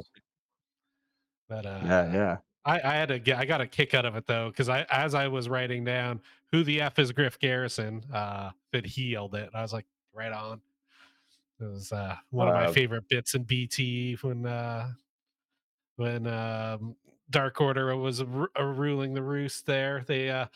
[1.48, 2.36] but uh, Yeah, yeah.
[2.64, 4.86] I, I had to get, I got a kick out of it though, because I,
[4.90, 6.20] as I was writing down
[6.52, 9.50] who the F is Griff Garrison, uh, that he yelled it.
[9.54, 10.60] I was like, right on.
[11.60, 14.92] It was uh, one of my favorite bits in BT when, uh,
[15.96, 16.94] when um,
[17.30, 20.04] Dark Order was ru- uh, ruling the roost there.
[20.06, 20.46] They, uh,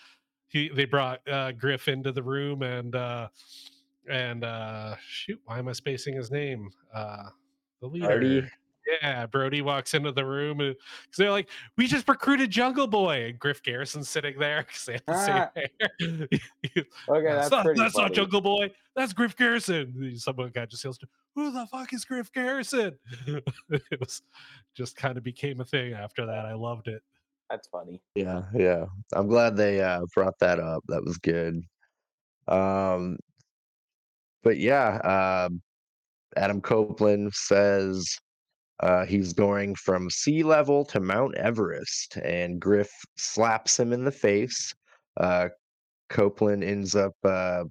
[0.48, 3.28] he, they brought uh, Griff into the room and, uh,
[4.09, 6.70] and uh, shoot, why am I spacing his name?
[6.92, 7.31] Uh,
[7.81, 8.07] the leader.
[9.01, 10.77] Yeah, Brodie walks into the room because
[11.16, 15.03] they're like, "We just recruited Jungle Boy," and Griff Garrison's sitting there because they have
[15.07, 15.51] the same Ah.
[15.57, 15.79] hair.
[17.09, 18.12] Okay, that's that's not, that's not.
[18.12, 18.73] Jungle Boy.
[18.97, 20.14] That's Griff Garrison.
[20.18, 20.99] Someone guy just yells,
[21.35, 24.23] "Who the fuck is Griff Garrison?" it was
[24.75, 26.45] just kind of became a thing after that.
[26.47, 27.03] I loved it.
[27.51, 28.01] That's funny.
[28.14, 28.87] Yeah, yeah.
[29.12, 30.83] I'm glad they uh, brought that up.
[30.88, 31.62] That was good.
[32.49, 33.18] Um,
[34.42, 35.62] but yeah, um,
[36.37, 38.18] Adam Copeland says
[38.83, 44.12] uh, he's going from sea level to Mount Everest, and Griff slaps him in the
[44.12, 44.75] face.
[45.16, 45.49] Uh,
[46.09, 47.64] Copeland ends up uh,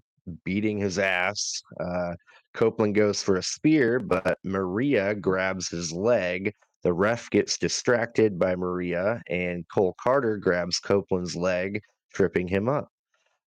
[0.45, 1.62] beating his ass.
[1.80, 2.13] Uh,
[2.54, 6.54] Copeland goes for a spear, but Maria grabs his leg.
[6.84, 11.82] The ref gets distracted by Maria, and Cole Karter grabs Copeland's leg,
[12.13, 12.89] tripping him up.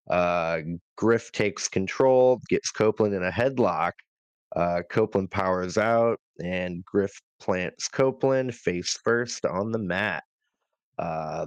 [0.08, 0.60] Uh,
[0.96, 3.92] Griff takes control, gets Copeland in a headlock.
[4.54, 10.22] Uh, Copeland powers out, and Griff plants Copeland face first on the mat.
[10.98, 11.46] Uh,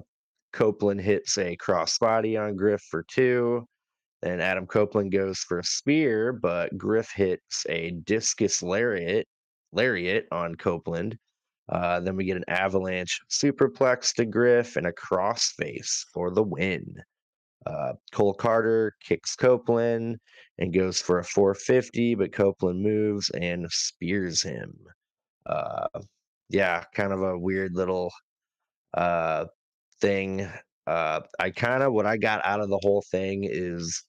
[0.53, 3.65] Copeland hits a crossbody on Griff for two.
[4.21, 9.27] Then Adam Copeland goes for a spear, but Griff hits a discus lariat,
[9.71, 11.17] lariat on Copeland.
[11.69, 16.95] Uh, then we get an avalanche superplex to Griff and a crossface for the win.
[17.67, 20.17] Uh, Cole Karter kicks Copeland
[20.58, 24.73] and goes for a 450, but Copeland moves and spears him.
[25.45, 25.88] Uh,
[26.49, 28.12] yeah, kind of a weird little
[28.93, 29.45] uh,
[30.01, 30.49] thing.
[30.86, 34.06] Uh, I kind of what I got out of the whole thing is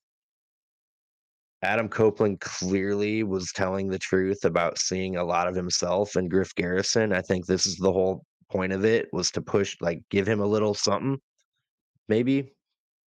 [1.62, 6.54] Adam Copeland clearly was telling the truth about seeing a lot of himself in Griff
[6.54, 7.12] Garrison.
[7.12, 10.40] I think this is the whole point of it was to push, like, give him
[10.40, 11.18] a little something,
[12.08, 12.52] maybe.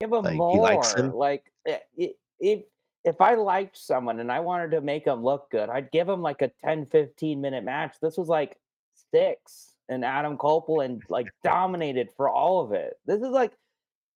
[0.01, 0.57] Give him Like, he more.
[0.57, 1.13] likes him?
[1.13, 1.43] Like
[1.95, 2.63] if
[3.03, 6.21] if I liked someone and I wanted to make him look good, I'd give him
[6.21, 7.95] like a 10, 15 minute match.
[8.01, 8.57] This was like
[9.13, 12.93] six, and Adam Copeland like dominated for all of it.
[13.05, 13.53] This is like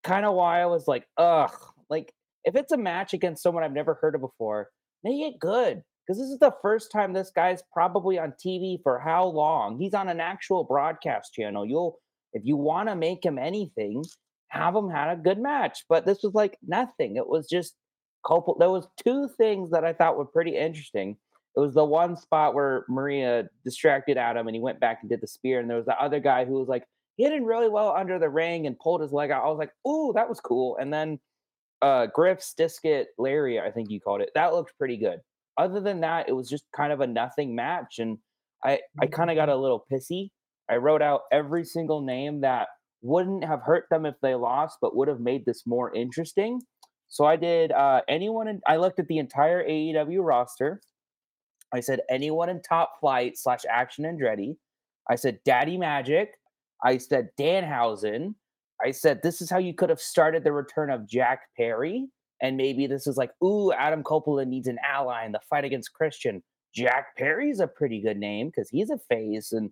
[0.03, 1.51] kind of why I was like, ugh.
[1.89, 4.69] Like if it's a match against someone I've never heard of before,
[5.03, 5.83] make it good.
[6.05, 9.79] Because this is the first time this guy's probably on TV for how long?
[9.79, 11.65] He's on an actual broadcast channel.
[11.65, 11.97] You'll
[12.33, 14.03] if you want to make him anything,
[14.49, 15.85] have them had a good match.
[15.89, 17.17] But this was like nothing.
[17.17, 17.75] It was just
[18.25, 18.57] Copel.
[18.59, 21.17] There was two things that I thought were pretty interesting.
[21.55, 25.21] It was the one spot where Maria distracted Adam and he went back and did
[25.21, 26.83] the spear, and there was the other guy who was like
[27.17, 29.43] hitting really well under the ring and pulled his leg out.
[29.45, 31.19] I was like, "Ooh, that was cool." And then
[31.81, 34.31] uh Griff's discus Larry, I think you called it.
[34.35, 35.19] That looked pretty good.
[35.57, 38.17] Other than that, it was just kind of a nothing match, and
[38.63, 40.29] I I kind of got a little pissy.
[40.69, 42.67] I wrote out every single name that
[43.05, 46.59] wouldn't have hurt them if they lost, but would have made this more interesting.
[47.07, 50.81] So I did uh, anyone in, I looked at the entire AEW roster.
[51.71, 54.57] I said anyone in top flight slash action Andretti.
[55.09, 56.31] I said Daddy Magic.
[56.83, 58.33] I said Danhausen.
[58.83, 62.07] I said this is how you could have started the return of Jack Perry.
[62.41, 65.93] And maybe this is like, ooh, Adam Copeland needs an ally in the fight against
[65.93, 66.41] Christian.
[66.73, 69.71] Jack Perry's a pretty good name because he's a face and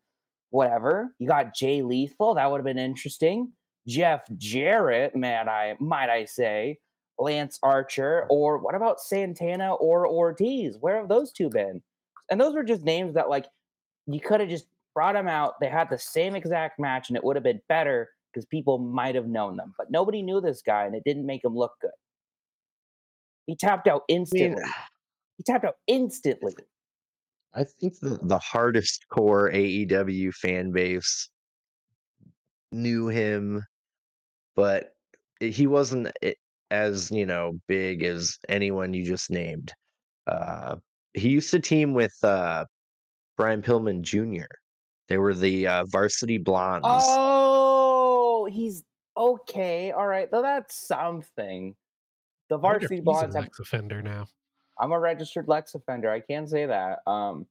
[0.53, 1.15] whatever.
[1.17, 3.51] You got Jay Lethal, that would have been interesting.
[3.87, 6.77] Jeff Jarrett, man, I might I say,
[7.17, 10.77] Lance Archer, or what about Santana or Ortiz?
[10.79, 11.81] Where have those two been?
[12.29, 13.47] And those were just names that like
[14.05, 15.59] you could have just brought them out.
[15.59, 19.15] They had the same exact match, and it would have been better because people might
[19.15, 19.73] have known them.
[19.75, 21.91] But nobody knew this guy, and it didn't make him look good.
[23.47, 24.61] He tapped out instantly.
[25.37, 26.55] he tapped out instantly.
[27.55, 31.29] I think the, the hardest core AEW fan base
[32.71, 33.63] knew him,
[34.55, 34.95] but
[35.39, 36.11] he wasn't
[36.71, 39.71] as you know big as anyone you just named.
[40.25, 40.75] Uh,
[41.13, 42.65] he used to team with uh,
[43.37, 44.47] Brian Pillman Jr.
[45.09, 46.87] They were the uh, varsity blondes.
[46.87, 48.83] Oh, he's
[49.15, 49.91] okay.
[49.91, 51.75] All right, though that's something.
[52.49, 54.25] The I wonder if varsity he's a blondes have offender now.
[54.79, 56.11] I'm a registered Lex offender.
[56.11, 56.99] I can't say that.
[57.07, 57.45] Um,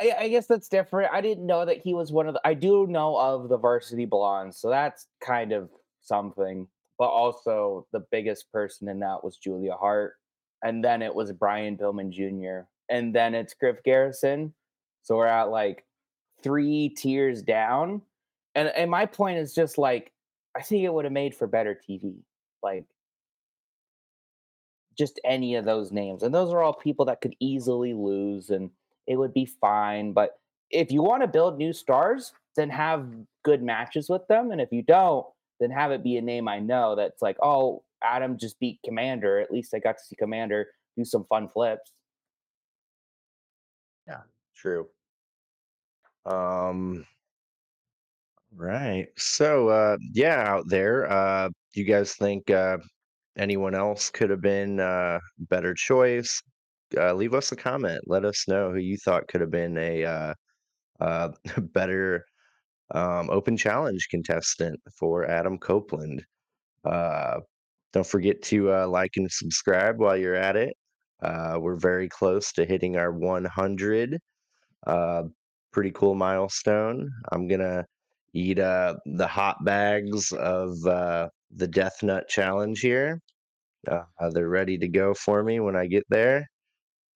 [0.00, 1.12] I, I guess that's different.
[1.12, 2.40] I didn't know that he was one of the.
[2.44, 6.66] I do know of the Varsity Blondes, so that's kind of something.
[6.98, 10.14] But also, the biggest person in that was Julia Hart,
[10.62, 14.52] and then it was Brian Pillman Jr., and then it's Griff Garrison.
[15.02, 15.84] So we're at like
[16.42, 18.02] three tiers down,
[18.54, 20.12] and and my point is just like
[20.56, 22.16] I think it would have made for better TV.
[22.62, 22.84] Like
[25.00, 26.22] just any of those names.
[26.22, 28.70] And those are all people that could easily lose and
[29.06, 30.12] it would be fine.
[30.12, 30.38] But
[30.70, 33.08] if you want to build new stars, then have
[33.42, 34.50] good matches with them.
[34.50, 35.26] And if you don't,
[35.58, 39.42] then have it be a name I know that's like, oh, Adam just beat Komander.
[39.42, 40.64] At least I got to see Komander
[40.98, 41.90] do some fun flips.
[44.06, 44.20] Yeah,
[44.54, 44.86] true.
[46.26, 47.06] Um,
[48.54, 49.08] right.
[49.16, 52.78] So, uh, yeah, out there, uh, you guys think uh,
[53.36, 56.42] anyone else could have been a better choice?
[56.96, 58.02] Uh, leave us a comment.
[58.06, 60.34] Let us know who you thought could have been a uh,
[61.00, 61.28] uh,
[61.58, 62.24] better
[62.92, 66.24] um, open challenge contestant for Adam Copeland.
[66.84, 67.40] Uh,
[67.92, 70.76] don't forget to uh, like and subscribe while you're at it.
[71.22, 74.18] Uh, we're very close to hitting our 100.
[74.86, 75.22] Uh,
[75.72, 77.10] pretty cool milestone.
[77.32, 77.84] I'm gonna
[78.32, 83.20] eat uh, the hot bags of uh, the Death Nut Challenge here.
[83.88, 86.48] Uh, they're ready to go for me when I get there.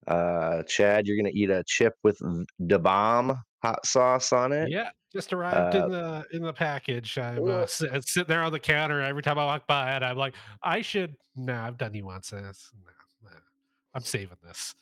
[0.07, 2.19] Uh, Chad, you're gonna eat a chip with
[2.59, 4.69] the bomb hot sauce on it.
[4.69, 7.17] Yeah, just arrived Uh, in the in the package.
[7.17, 7.69] I'm uh, Ugh.
[7.69, 10.81] sit, sitting there on the counter every time I walk by, and I'm like, I
[10.81, 11.15] should.
[11.35, 12.29] No, I've done you once.
[12.29, 12.71] This.
[13.23, 13.35] No, no,
[13.93, 14.75] I'm saving this.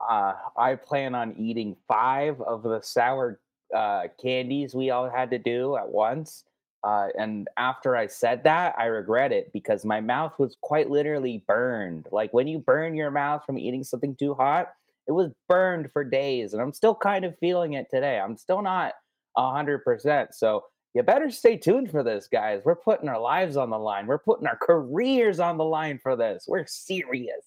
[0.00, 3.40] Uh, I plan on eating five of the sour
[3.74, 6.44] uh, candies we all had to do at once.
[6.84, 11.42] Uh, and after I said that, I regret it because my mouth was quite literally
[11.48, 12.08] burned.
[12.12, 14.68] Like when you burn your mouth from eating something too hot,
[15.08, 16.52] it was burned for days.
[16.52, 18.20] And I'm still kind of feeling it today.
[18.20, 18.92] I'm still not
[19.38, 20.28] 100%.
[20.32, 20.64] So
[20.94, 22.60] you better stay tuned for this, guys.
[22.64, 26.16] We're putting our lives on the line, we're putting our careers on the line for
[26.16, 26.44] this.
[26.46, 27.46] We're serious.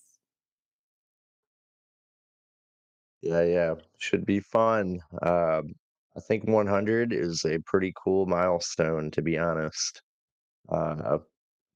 [3.22, 5.02] Yeah, yeah, should be fun.
[5.22, 5.76] Um,
[6.18, 10.02] I think 100 is a pretty cool milestone, to be honest.
[10.68, 11.20] Uh,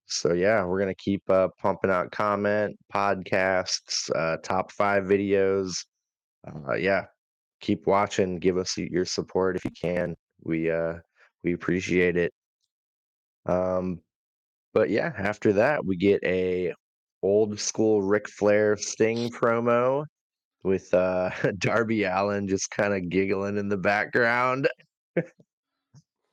[0.07, 5.85] so yeah, we're gonna keep uh, pumping out comment, podcasts, uh, top five videos.
[6.45, 7.05] Uh, yeah,
[7.61, 8.39] keep watching.
[8.39, 10.15] Give us your support if you can.
[10.43, 10.95] We uh,
[11.43, 12.33] we appreciate it.
[13.45, 14.01] Um,
[14.73, 16.73] but yeah, after that, we get a
[17.21, 20.05] old school Ric Flair Sting promo
[20.63, 24.67] with uh, Darby Allin just kind of giggling in the background.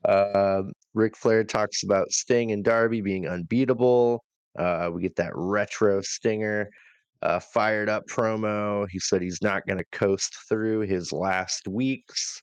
[0.04, 4.24] Um, Ric Flair talks about Sting and Darby being unbeatable.
[4.58, 6.70] Uh, we get that retro Stinger
[7.22, 8.86] uh, fired up promo.
[8.90, 12.40] He said he's not going to coast through his last weeks.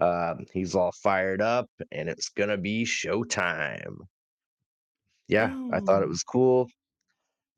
[0.00, 3.96] Um, he's all fired up, and it's going to be showtime.
[5.28, 6.68] Yeah, I thought it was cool.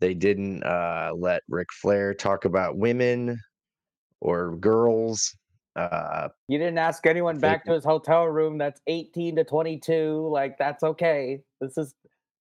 [0.01, 3.39] They didn't uh, let Ric Flair talk about women
[4.21, 5.37] or girls.
[5.77, 10.29] Uh, You didn't ask anyone they back to his hotel room that's 18 to 22.
[10.33, 11.41] Like that's okay.
[11.61, 11.95] This is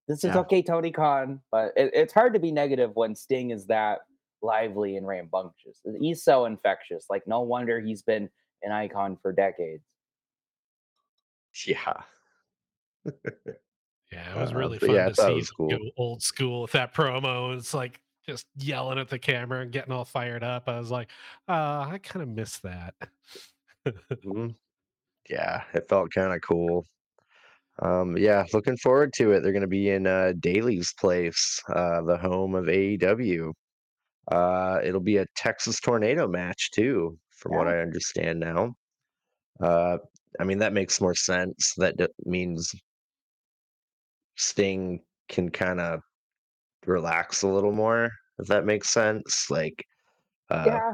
[0.08, 1.42] this is yeah, okay, Tony Khan.
[1.52, 4.00] But it, it's hard to be negative when Sting is that
[4.42, 5.82] lively and rambunctious.
[6.00, 7.06] He's so infectious.
[7.10, 8.30] Like no wonder he's been
[8.64, 9.84] an icon for decades.
[11.66, 12.02] yeah.
[14.12, 15.92] Yeah, it was Uh, really but fun yeah, to it see was them cool.
[15.98, 17.56] old school with that promo.
[17.58, 20.68] It's like just yelling at the camera and getting all fired up.
[20.68, 21.12] I was like,
[21.48, 22.96] uh, I kind of miss that.
[24.24, 24.56] Mhm.
[25.30, 26.86] Yeah, it felt kind of cool.
[27.82, 29.42] Um, yeah, looking forward to it.
[29.42, 33.54] They're going to be in uh, Daily's place, uh, the home of AEW.
[34.32, 38.76] Uh, it'll be a Texas Tornado match too, from what I understand now.
[39.62, 40.00] Uh,
[40.40, 41.74] I mean, that makes more sense.
[41.78, 42.74] That d- means
[44.38, 46.02] Sting can kind of
[46.88, 48.10] relax a little more,
[48.40, 49.50] if that makes sense.
[49.50, 49.84] Like,
[50.50, 50.94] uh, Yeah.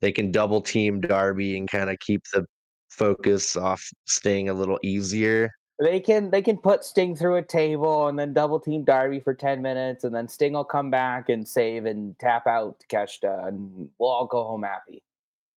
[0.00, 2.46] they can double team Darby and kind of keep the
[2.90, 5.50] focus off Sting a little easier.
[5.80, 9.32] They can they can put Sting through a table and then double team Darby for
[9.34, 13.88] 10 minutes and then Sting will come back and save and tap out Takeshita and
[13.98, 15.02] we'll all go home happy.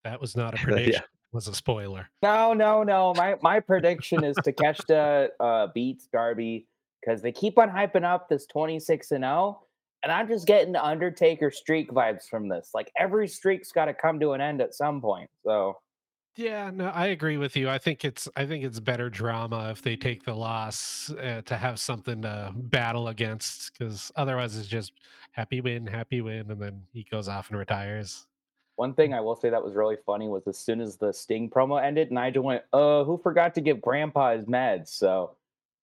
[0.04, 0.64] that was not a yeah.
[0.64, 2.08] prediction; it was a spoiler.
[2.22, 3.14] No, no, no.
[3.16, 6.68] My my prediction is Takeshita uh, beats Darby
[7.02, 9.62] because they keep on hyping up this 26 and 0.
[10.04, 12.72] And I'm just getting Undertaker streak vibes from this.
[12.74, 15.30] Like every streak's got to come to an end at some point.
[15.46, 15.78] So
[16.36, 17.70] Yeah, no, I agree with you.
[17.70, 21.56] I think it's I think it's better drama if they take the loss uh, to
[21.56, 24.94] have something to battle against because otherwise it's just
[25.32, 28.26] happy win, happy win, and then he goes off and retires.
[28.78, 31.50] One thing I will say that was really funny was as soon as the Sting
[31.50, 35.36] promo ended, Nigel went, "Uh, who forgot to give Grandpa his meds?" So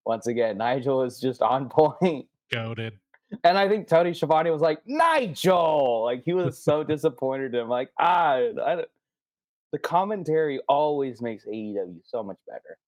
[0.08, 2.26] once again, Nigel is just on point.
[2.50, 2.94] Goaded.
[3.44, 6.02] And I think Tony Schiavone was like, Nigel!
[6.04, 7.68] Like he was so disappointed in him.
[7.68, 8.88] Like, ah, I don't-
[9.70, 12.78] the commentary always makes AEW so much better.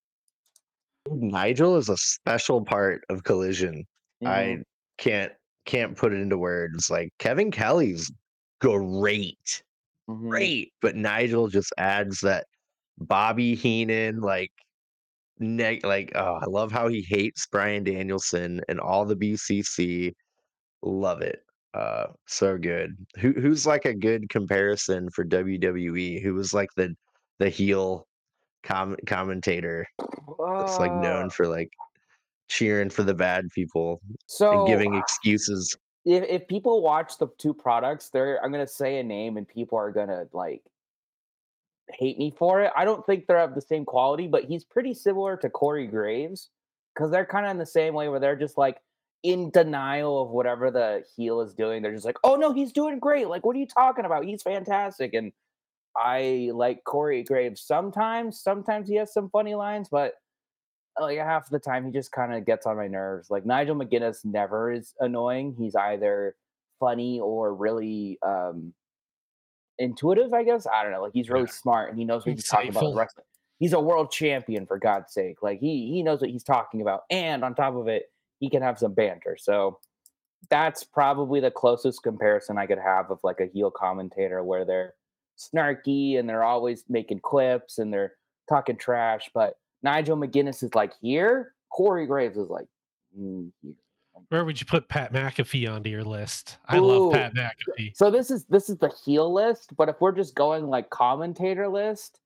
[1.11, 3.87] Nigel is a special part of Collision.
[4.25, 4.63] Mhm, I
[4.97, 5.33] can't
[5.67, 6.89] can't put it into words.
[6.89, 8.11] Like Kevin Kelly's
[8.63, 9.63] great,
[10.09, 10.31] mhm.
[10.31, 12.47] great, but Nigel just adds that
[12.99, 14.53] Bobby Heenan like
[15.41, 20.13] neg like oh, I love how he hates Bryan Danielson and all the BCC.
[20.83, 21.41] Love it.
[21.75, 22.97] Uh, so good.
[23.19, 26.23] Who who's like a good comparison for WWE?
[26.23, 26.95] Who was like the
[27.39, 28.07] the heel
[28.63, 29.87] com commentator
[30.59, 31.71] that's like known for like
[32.49, 35.75] cheering for the bad people and so giving excuses.
[36.05, 39.79] if if people watch the two products, they're I'm gonna say a name and people
[39.79, 40.63] are gonna like
[41.95, 42.73] hate me for it.
[42.77, 46.51] I don't think they're of the same quality, but he's pretty similar to Corey Graves
[46.95, 48.79] because they're kind of in the same way where they're just like
[49.23, 51.83] in denial of whatever the heel is doing.
[51.83, 53.29] They're just like, oh no, he's doing great.
[53.29, 54.25] Like, what are you talking about?
[54.25, 55.15] He's fantastic.
[55.15, 55.33] And
[55.97, 58.41] I like Corey Graves sometimes.
[58.41, 60.15] Sometimes he has some funny lines, but
[60.99, 63.31] like half the time he just kind of gets on my nerves.
[63.31, 65.55] Like Nigel McGuinness never is annoying.
[65.59, 66.37] He's either
[66.79, 68.73] funny or really um
[69.81, 70.67] intuitive, I guess.
[70.67, 71.03] I don't know.
[71.03, 71.51] Like he's really Yeah.
[71.51, 72.95] smart and he knows what he's talking about.
[72.95, 73.25] wrestling.
[73.59, 75.43] He's a world champion for God's sake.
[75.43, 78.63] Like he he knows what he's talking about, and on top of it, he can
[78.63, 79.37] have some banter.
[79.39, 79.81] So
[80.49, 84.95] that's probably the closest comparison I could have of like a heel commentator where they're
[85.39, 88.15] snarky and they're always making clips and they're
[88.49, 89.31] talking trash.
[89.35, 91.55] But Nigel McGuinness is like here.
[91.71, 92.67] Corey Graves is like
[93.19, 93.75] "Mm, here.
[94.31, 96.59] Where would you put Pat McAfee onto your list?
[96.69, 97.97] I love Pat McAfee.
[97.97, 101.69] So this is this is the heel list, but if we're just going like commentator
[101.69, 102.21] list,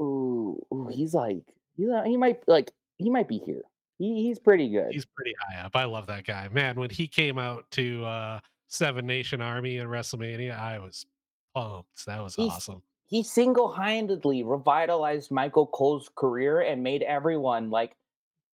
[0.00, 1.42] ooh, ooh he's like
[1.76, 3.62] he's not- he might like he might be here.
[3.98, 4.92] He, he's pretty good.
[4.92, 5.74] He's pretty high up.
[5.76, 6.48] I love that guy.
[6.52, 11.06] Man, when he came out to uh Seven Nation Army in WrestleMania, I was
[11.54, 12.06] pumped.
[12.06, 12.82] That was He's awesome.
[13.06, 17.96] he single-handedly revitalized Michael Cole's career and made everyone like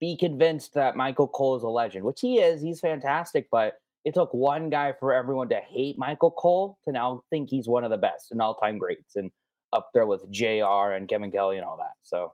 [0.01, 2.63] be convinced that Michael Cole is a legend, which he is.
[2.63, 3.75] He's fantastic, but
[4.05, 7.85] it took one guy for everyone to hate Michael Cole to now think he's one
[7.85, 9.31] of the best and all-time greats and
[9.73, 11.93] up there with JR and Kevin Kelly and all that.
[12.03, 12.33] So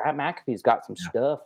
[0.00, 1.10] Pat McAfee's got some Yeah.
[1.10, 1.40] stuff.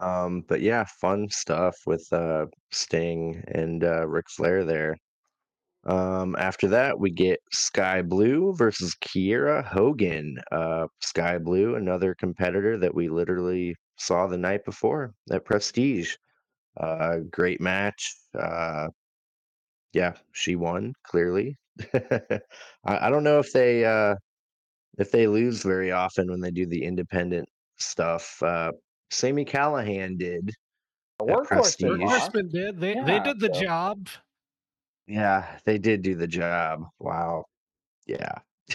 [0.00, 4.96] Um, but yeah, fun stuff with uh Sting and uh Ric Flair there.
[5.86, 10.38] Um, after that, we get Skye Blue versus Kiera Hogan.
[10.52, 16.14] Uh, Skye Blue, another competitor that we literally saw the night before at Prestige.
[16.76, 18.14] Uh, great match.
[18.38, 18.88] Uh,
[19.92, 21.56] yeah, she won clearly.
[21.94, 22.40] I,
[22.84, 24.16] I don't know if they uh,
[24.98, 27.48] if they lose very often when they do the independent
[27.78, 28.42] stuff.
[28.42, 28.72] Uh,
[29.10, 30.52] Sami Callihan did
[31.18, 32.00] The workhorse did Prestige.
[32.00, 32.32] lost.
[32.32, 32.80] Horseman did.
[32.80, 34.08] They they did the so job.
[35.08, 36.84] Yeah, they did do the job.
[36.98, 37.46] Wow.
[38.06, 38.38] Yeah.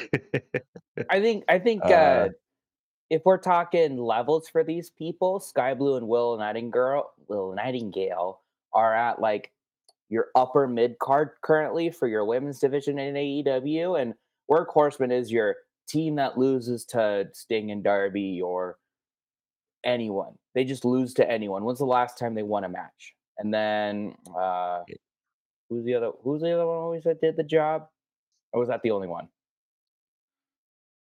[1.10, 2.30] I think I think uh, uh
[3.12, 8.42] if we're talking levels for these people, Skye Blue and Willow Nightingale Willow Nightingale
[8.74, 9.52] are at like
[10.10, 14.16] your upper mid card currently for your women's division in AEW, and
[14.50, 15.56] Workhorsemen is your
[15.88, 18.78] team that loses to Sting and Darby or
[19.84, 20.34] anyone.
[20.56, 21.64] They just lose to anyone.
[21.64, 23.14] When's the last time they won a match?
[23.38, 24.82] And then uh
[25.74, 27.88] who's the other who's the other one always that did the job?
[28.52, 29.28] Or was that the only one?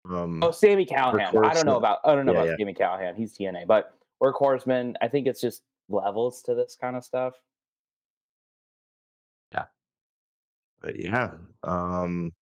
[0.08, 1.44] um, Oh, Sami Callihan.
[1.44, 2.64] I don't know about I don't know Yeah, about yeah.
[2.64, 3.16] Sami Callihan.
[3.16, 7.34] He's TNA, but Workhorsemen, I think it's just levels to this kind of stuff.
[9.52, 9.64] Yeah,
[10.82, 11.30] but yeah,
[11.62, 12.32] um,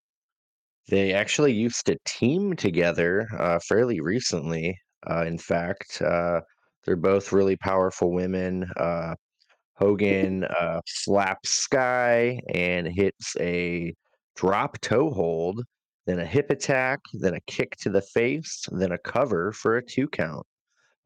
[0.89, 4.77] they actually used to team together uh, fairly recently.
[5.09, 6.41] Uh, in fact, uh,
[6.85, 8.69] they're both really powerful women.
[8.77, 9.15] Uh,
[9.79, 13.95] Hogan uh, slaps Skye and hits a
[14.37, 15.65] drop toe hold,
[16.07, 19.85] then a hip attack, then a kick to the face, then a cover for a
[19.85, 20.47] two count.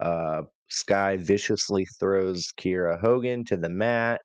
[0.01, 4.23] Uh, Skye viciously throws Kiera Hogan to the mat.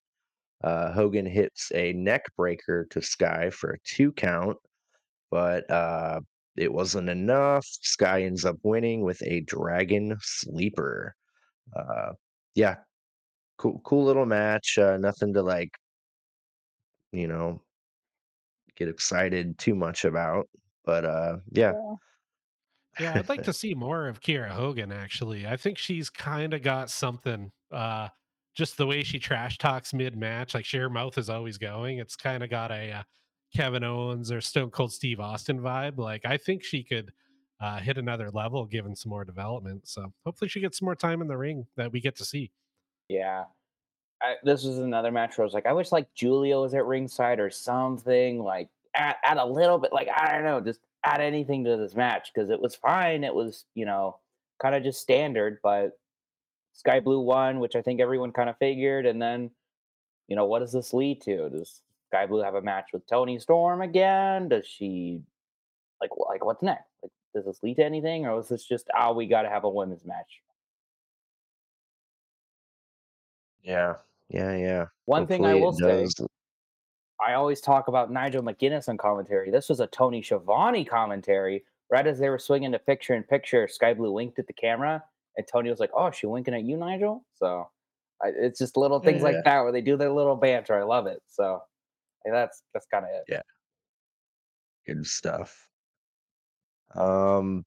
[0.64, 4.58] Uh, Hogan hits a neck breaker to Skye for a two count,
[5.30, 6.22] but uh,
[6.56, 7.66] it wasn't enough.
[7.66, 11.14] Skye ends up winning with a dragon sleeper.
[11.76, 12.14] Uh,
[12.56, 12.78] yeah,
[13.58, 14.78] cool, cool little match.
[14.78, 15.72] Uh, nothing to like,
[17.12, 17.62] you know,
[18.76, 20.48] get excited too much about.
[20.86, 21.96] But uh, yeah, Yeah.
[23.00, 25.46] Yeah, I'd like to see more of Kiera Hogan actually.
[25.48, 27.52] I think she's kind of got something.
[27.72, 28.10] Uh
[28.56, 32.00] just the way she trash talks mid-match, like she, her mouth is always going.
[32.00, 33.04] It's kind of got a uh,
[33.56, 36.00] Kevin Owens or Stone Cold Steve Austin vibe.
[36.00, 37.14] Like I think she could
[37.62, 39.88] uh, hit another level given some more development.
[39.88, 42.52] So hopefully she gets some more time in the ring that we get to see.
[43.10, 43.46] Yeah.
[44.22, 46.86] I, this was another match where I was like, I wish like Julia was at
[46.86, 48.44] ringside or something.
[48.44, 51.96] Like add, add a little bit, like I don't know, just add anything to this
[51.96, 53.24] match because it was fine.
[53.24, 54.18] It was you know
[54.62, 56.00] kind of just standard, but
[56.74, 59.06] Skye Blue won, which I think everyone kind of figured.
[59.06, 59.52] And then
[60.28, 61.50] you know what does this lead to?
[61.50, 64.50] Does Skye Blue have a match with Toni Storm again?
[64.50, 65.22] Does she
[66.02, 66.90] like like what's next?
[67.04, 69.64] Like does this lead to anything, or was this just oh we got to have
[69.64, 70.42] a women's match?
[73.68, 73.96] Yeah,
[74.30, 74.86] yeah, yeah.
[75.06, 76.28] One thing I Hopefully will it say, does.
[77.20, 79.52] I always talk about Nigel McGuinness on commentary.
[79.52, 81.66] This was a Tony Schiavone commentary.
[81.90, 85.04] Right as they were swinging to picture in picture, Skye Blue winked at the camera,
[85.36, 87.70] and Tony was like, "Oh, she winking at you, Nigel." So
[88.24, 90.78] I, it's just little things Yeah, like that where they do their little banter.
[90.80, 91.22] I love it.
[91.28, 91.62] So
[92.26, 93.24] that's that's kind of it.
[93.30, 93.42] yeah,
[94.86, 95.68] good stuff.
[96.96, 97.66] Um,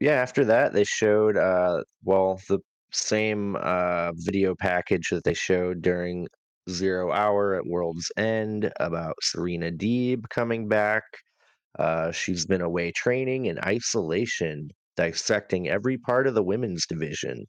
[0.00, 0.14] yeah.
[0.14, 2.60] After that, they showed uh, well, the
[2.92, 6.26] same uh video package that they showed during
[6.70, 11.04] Zero Hour at World's End about Serena Deeb coming back.
[11.78, 17.46] Uh, she's been away training in isolation, dissecting every part of the women's division.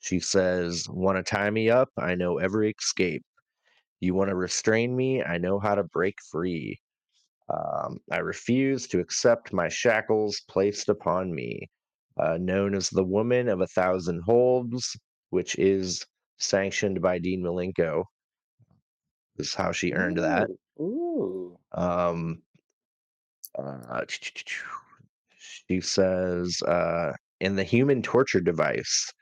[0.00, 1.90] She says, Want to tie me up?
[1.98, 3.24] I know every escape.
[4.00, 5.22] You want to restrain me?
[5.22, 6.80] I know how to break free.
[7.48, 11.68] Um, I refuse to accept my shackles placed upon me.
[12.16, 14.96] Uh, known as the Woman of a Thousand Holds,
[15.30, 16.04] which is
[16.38, 18.04] sanctioned by Dean Malenko,
[19.36, 20.48] is how she earned that.
[20.80, 21.58] Ooh, ooh.
[21.72, 22.42] Um,
[23.58, 29.12] uh, she says, uh, in the human torture device,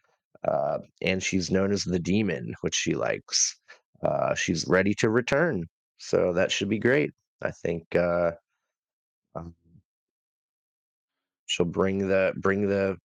[0.47, 3.57] uh, and she's known as the demon, which she likes.
[4.03, 5.65] Uh, she's ready to return,
[5.99, 7.11] so that should be great.
[7.43, 8.33] I think uh,
[9.35, 9.55] um,
[11.53, 12.97] she'll bring the bring the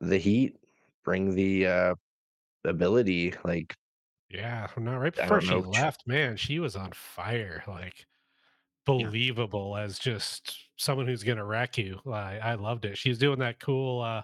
[0.00, 0.56] the heat,
[1.04, 1.94] bring the uh,
[2.64, 3.34] ability.
[3.44, 3.74] Like
[4.30, 7.62] Yeah, no, right before she left, man, she was on fire.
[7.66, 12.00] Like yeah, believable as just someone who's gonna wreck you.
[12.06, 12.96] I I loved it.
[12.96, 14.22] She's doing that cool uh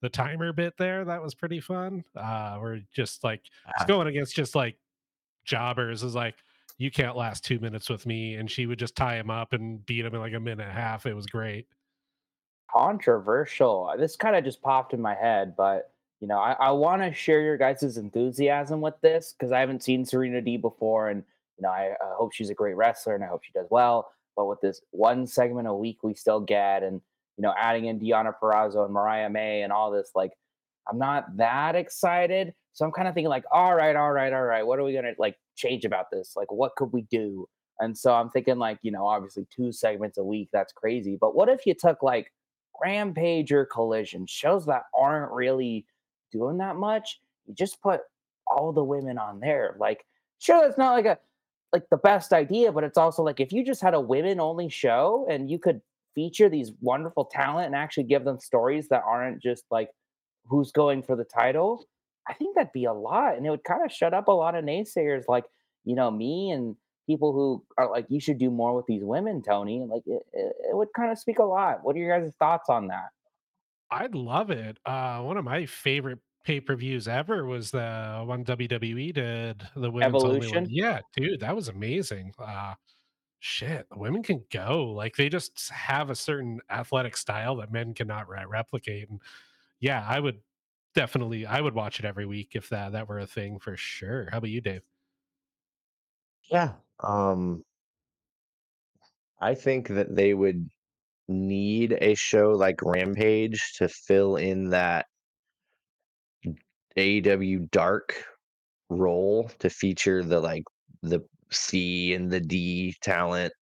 [0.00, 1.04] the timer bit there.
[1.04, 2.04] That was pretty fun.
[2.14, 4.76] Uh where just like it's ah, going against just like
[5.44, 6.36] jobbers is like
[6.78, 9.84] you can't last two minutes with me, and she would just tie him up and
[9.84, 11.06] beat him in like a minute and a half.
[11.06, 11.66] It was great.
[12.70, 13.90] Controversial.
[13.92, 15.90] Uh, this kind of just popped in my head, but
[16.20, 19.82] you know, I, I want to share your guys' enthusiasm with this because I haven't
[19.82, 21.22] seen Serena D before, and
[21.56, 24.10] you know, I, I hope she's a great wrestler and I hope she does well.
[24.36, 27.00] But with this one segment a week we still get, and
[27.36, 30.32] you know, adding in Deonna Purrazzo and Mariah May and all this, like,
[30.90, 32.52] I'm not that excited.
[32.72, 34.92] So I'm kind of thinking like, all right, all right, all right, what are we
[34.92, 36.34] gonna like change about this?
[36.36, 37.48] Like, what could we do?
[37.80, 41.16] And so I'm thinking like, you know, obviously two segments a week, that's crazy.
[41.20, 42.32] But what if you took like
[42.82, 45.86] Rampage or Collision, shows that aren't really
[46.32, 47.20] doing that much.
[47.46, 48.00] You just put
[48.46, 49.76] all the women on there.
[49.78, 50.04] Like,
[50.38, 51.18] sure, that's not like a
[51.72, 54.68] like the best idea, but it's also like if you just had a women only
[54.68, 55.80] show and you could
[56.14, 59.90] feature these wonderful talent and actually give them stories that aren't just like
[60.46, 61.84] who's going for the title,
[62.26, 63.36] I think that'd be a lot.
[63.36, 65.44] And it would kind of shut up a lot of naysayers like,
[65.84, 66.74] you know, me and
[67.08, 69.84] people who are like, you should do more with these women, Tony.
[69.88, 71.82] Like it, it, it would kind of speak a lot.
[71.82, 73.08] What are your guys' thoughts on that?
[73.90, 74.78] I'd love it.
[74.86, 80.38] Uh, one of my favorite pay-per-views ever was the one WWE did, the women's only
[80.38, 80.46] one.
[80.46, 80.66] Evolution?
[80.70, 82.32] Yeah, dude, that was amazing.
[82.38, 82.74] Uh,
[83.40, 84.92] shit, the women can go.
[84.94, 89.08] Like they just have a certain athletic style that men cannot re- replicate.
[89.08, 89.20] And
[89.80, 90.40] yeah, I would
[90.94, 94.28] definitely, I would watch it every week if that that were a thing for sure.
[94.30, 94.82] How about you, Dave?
[96.50, 96.74] Yeah.
[97.00, 97.64] Um,
[99.40, 100.68] I think that they would
[101.28, 105.06] need a show like Rampage to fill in that
[106.96, 108.24] AEW Dark
[108.90, 110.64] role to feature the like
[111.02, 111.20] the
[111.52, 113.52] C and the D talent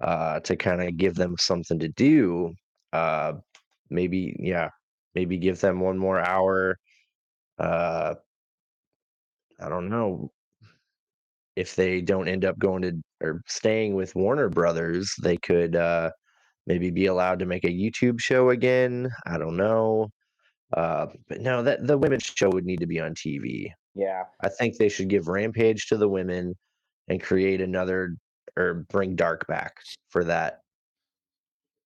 [0.00, 2.54] uh to kind of give them something to do.
[2.92, 3.34] Uh
[3.90, 4.70] maybe yeah,
[5.14, 6.78] maybe give them one more hour.
[7.58, 8.14] Uh
[9.58, 10.30] I don't know
[11.56, 12.92] if they don't end up going to
[13.22, 16.10] or staying with Warner Brothers, they could uh
[16.66, 19.10] maybe be allowed to make a YouTube show again.
[19.26, 20.08] I don't know.
[20.76, 23.66] Uh but no, that the women's show would need to be on TV.
[23.94, 24.24] Yeah.
[24.40, 26.54] I think they should give Rampage to the women
[27.08, 28.16] and create another
[28.56, 29.74] or bring Dark back
[30.10, 30.60] for that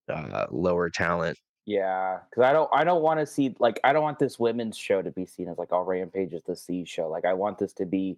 [0.09, 1.39] uh, lower talent.
[1.65, 4.77] Yeah, because I don't I don't want to see like I don't want this women's
[4.77, 7.09] show to be seen as like all Rampage is the C show.
[7.09, 8.17] Like I want this to be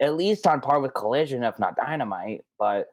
[0.00, 2.44] at least on par with Collision, if not Dynamite.
[2.58, 2.88] But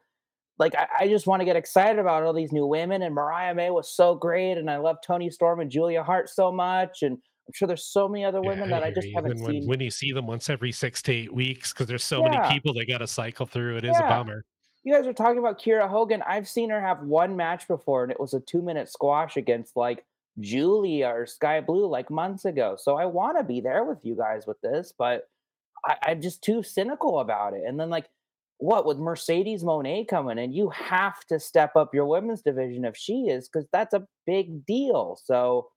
[0.60, 3.02] like I, I just want to get excited about all these new women.
[3.02, 6.52] And Mariah May was so great, and I love Toni Storm and Julia Hart so
[6.52, 7.14] much, and
[7.48, 9.68] I'm sure there's so many other women Yeah, that I just haven't when, seen.
[9.68, 12.30] when you see them once every six to eight weeks, because there's so Yeah.
[12.30, 14.46] many people they got to cycle through, it is a bummer.
[14.84, 16.22] You guys are talking about Kiera Hogan.
[16.24, 19.76] I've seen her have one match before, and it was a two minute squash against
[19.76, 20.06] like
[20.40, 22.78] Julia or Skye Blue like months ago.
[22.80, 25.28] So I want to be there with you guys with this, but
[25.86, 27.64] I, I'm just too cynical about it.
[27.66, 28.08] And then like,
[28.58, 32.96] what with Mercedes Moné coming in, you have to step up your women's division if
[32.96, 35.20] she is, because that's a big deal.
[35.24, 35.70] So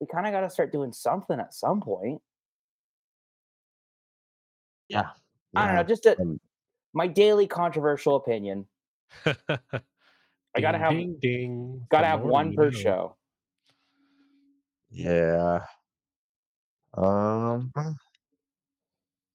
[0.00, 2.22] we kind of got to start doing something at some point.
[4.88, 5.08] Yeah.
[5.56, 6.38] I don't know, just a, Um,
[6.92, 8.66] my daily controversial opinion.
[9.26, 11.86] I gotta Ding, have ding, ding.
[11.90, 12.70] gotta have one per know.
[12.70, 13.16] show.
[14.90, 15.64] Yeah.
[16.94, 17.72] Um.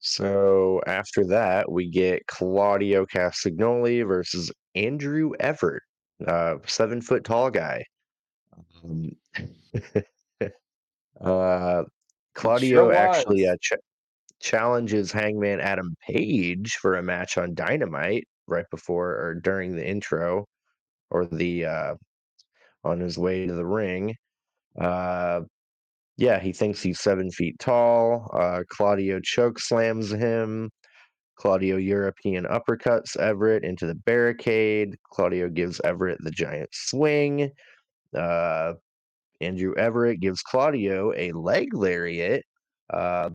[0.04, 5.82] So after that, we get Claudio Castagnoli versus Andrew Everett,
[6.28, 7.86] uh, seven foot tall guy.
[8.84, 9.16] Um,
[11.22, 11.84] uh,
[12.36, 13.52] Claudio actually was.
[13.52, 13.80] uh, ch-
[14.42, 20.46] challenges Hangman Adam Page for a match on Dynamite right before or during the intro
[21.12, 21.96] or the uh,
[22.84, 24.16] on his way to the ring.
[24.78, 25.42] Uh,
[26.18, 28.30] yeah, he thinks he's seven feet tall.
[28.34, 30.72] Uh, Claudio choke slams him.
[31.36, 34.98] Claudio European uppercuts Everett into the barricade.
[35.12, 37.52] Claudio gives Everett the giant swing.
[38.16, 38.74] Uh,
[39.42, 42.44] Andrew Everett gives Claudio a leg lariat.
[42.92, 43.32] Uh,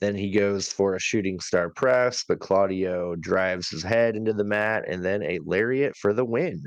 [0.00, 4.44] then he goes for a shooting star press, but Claudio drives his head into the
[4.44, 6.62] mat and then a lariat for the win.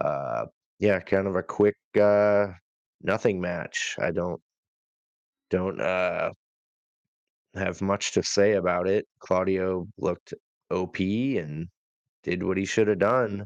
[0.00, 0.46] Uh,
[0.78, 2.46] yeah, kind of a quick uh,
[3.02, 3.96] nothing match.
[4.00, 4.40] I don't
[5.50, 6.30] don't uh,
[7.54, 9.06] have much to say about it.
[9.18, 10.34] Claudio looked
[10.70, 11.68] OP and
[12.22, 13.44] did what he should have done.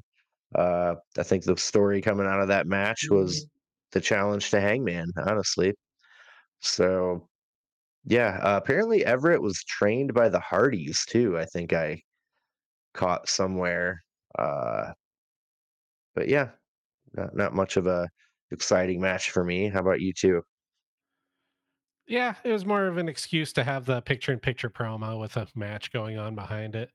[0.54, 3.46] Uh, I think the story coming out of that match was
[3.92, 5.74] the challenge to Hangman, honestly.
[6.60, 7.28] So,
[8.04, 11.38] yeah, uh, apparently Everett was trained by the Hardys too.
[11.38, 12.02] I think I
[12.94, 14.02] caught somewhere.
[14.38, 14.92] Uh,
[16.14, 16.50] but yeah,
[17.14, 18.08] not, not much of a
[18.50, 19.68] exciting match for me.
[19.68, 20.42] How about you two?
[22.06, 25.36] Yeah, it was more of an excuse to have the picture in picture promo with
[25.36, 26.90] a match going on behind it.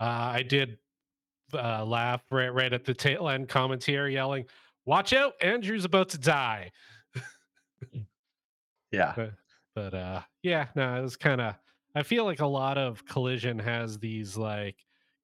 [0.00, 0.78] Uh, I did
[1.54, 4.46] uh, laugh right, right at the tail end commentary yelling,
[4.86, 6.70] Watch out, Andrew's about to die.
[8.92, 9.14] Yeah.
[9.16, 9.32] But,
[9.74, 11.56] but uh, yeah, no, it was kind of.
[11.96, 14.76] I feel like a lot of Collision has these like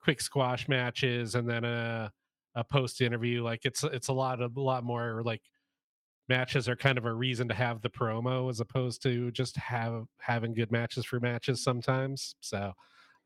[0.02, 2.12] quick squash matches and then a
[2.56, 3.42] a post interview.
[3.42, 5.42] Like it's it's a lot of a lot more like
[6.32, 10.06] matches are kind of a reason to have the promo as opposed to just have
[10.18, 12.36] having good matches for matches sometimes.
[12.40, 12.72] So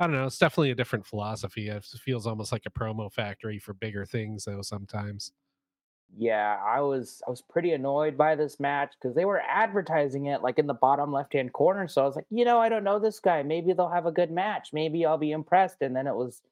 [0.00, 0.26] I don't know.
[0.26, 1.68] It's definitely a different philosophy.
[1.68, 5.32] It feels almost like a promo factory for bigger things though sometimes.
[6.16, 10.42] Yeah, I was I was pretty annoyed by this match because they were advertising it
[10.42, 11.86] like in the bottom left hand corner.
[11.86, 13.44] So I was like, you know, I don't know this guy.
[13.44, 14.70] Maybe they'll have a good match.
[14.72, 15.76] Maybe I'll be impressed.
[15.80, 16.42] And then it was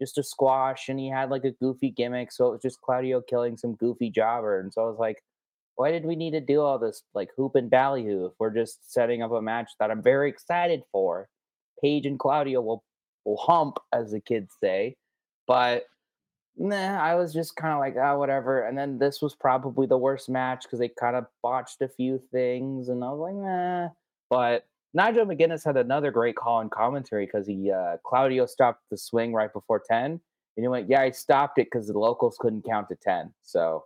[0.00, 2.30] just a squash, and he had like a goofy gimmick.
[2.30, 4.60] So it was just Claudio killing some goofy jobber.
[4.60, 5.22] And so I was like,
[5.76, 8.92] why did we need to do all this like hoop and ballyhoo if we're just
[8.92, 11.28] setting up a match that I'm very excited for?
[11.82, 12.82] Page and Claudio will
[13.24, 14.96] will hump, as the kids say.
[15.46, 15.84] But
[16.56, 18.62] nah, I was just kind of like, ah, whatever.
[18.62, 22.20] And then this was probably the worst match because they kind of botched a few
[22.32, 23.88] things, and I was like, nah.
[24.30, 28.96] But Nigel McGuinness had another great call in commentary because he uh, Claudio stopped the
[28.96, 32.64] swing right before ten, and he went, yeah, I stopped it because the locals couldn't
[32.64, 33.34] count to ten.
[33.42, 33.84] So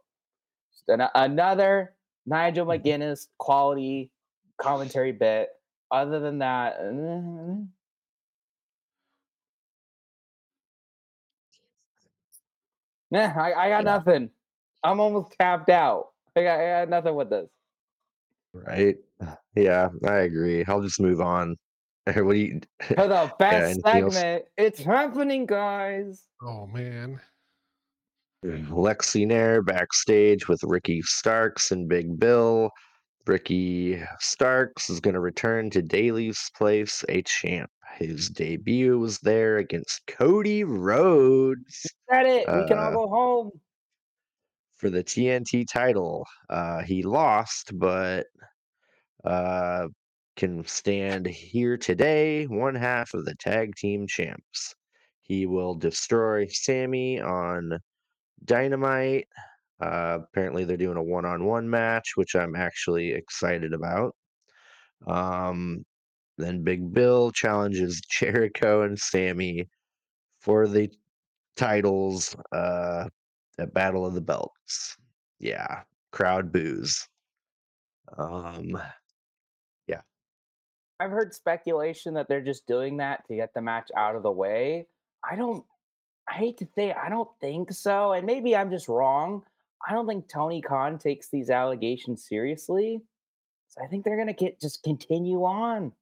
[0.89, 1.95] another
[2.27, 4.11] Nigel McGuinness quality
[4.61, 5.49] commentary bit.
[5.91, 7.65] Other than that, eh,
[13.11, 13.83] nah, I, I got Yeah.
[13.83, 14.31] nothing.
[14.85, 16.11] I'm almost tapped out.
[16.37, 17.49] I got, I got nothing with this.
[18.53, 18.97] Right.
[19.57, 20.65] Yeah, I agree.
[20.67, 21.57] I'll just move on.
[22.07, 22.61] what do you?
[22.81, 24.15] For the best anything else?
[24.15, 26.23] segment, it's happening, guys.
[26.43, 27.21] Oh man.
[28.45, 32.71] Lexy Nair backstage with Ricky Starks and Big Bill.
[33.27, 37.71] Ricky Starks is going to return to Daily's place a champ.
[37.99, 42.47] His debut was there against Cody Rhodes Said it.
[42.49, 43.51] we can all Uh, go home.
[44.79, 46.27] for the TNT title.
[46.49, 48.27] Uh, he lost, but
[49.25, 49.89] uh,
[50.37, 54.75] can stand here today, one half of the tag team champs.
[55.23, 57.79] he will destroy Sammy on
[58.45, 59.29] Dynamite.
[59.81, 64.15] Uh, apparently, they're doing a one-on-one match, which I'm actually excited about.
[65.07, 65.85] Um,
[66.37, 69.69] then Big Bill challenges Jericho and Sammy
[70.41, 70.91] for the
[71.57, 73.09] titles uh,
[73.59, 74.97] at Battle of the Belts.
[75.39, 75.83] Yeah,
[76.13, 77.07] crowd boos.
[78.17, 78.81] Um,
[79.87, 80.01] yeah.
[80.99, 84.31] I've heard speculation that they're just doing that to get the match out of the
[84.31, 84.87] way.
[85.23, 85.65] I don't
[86.31, 89.43] I hate to say I don't think so, and maybe I'm just wrong.
[89.87, 93.03] I don't think Tony Khan takes these allegations seriously.
[93.69, 95.93] So I think they're gonna get just continue on.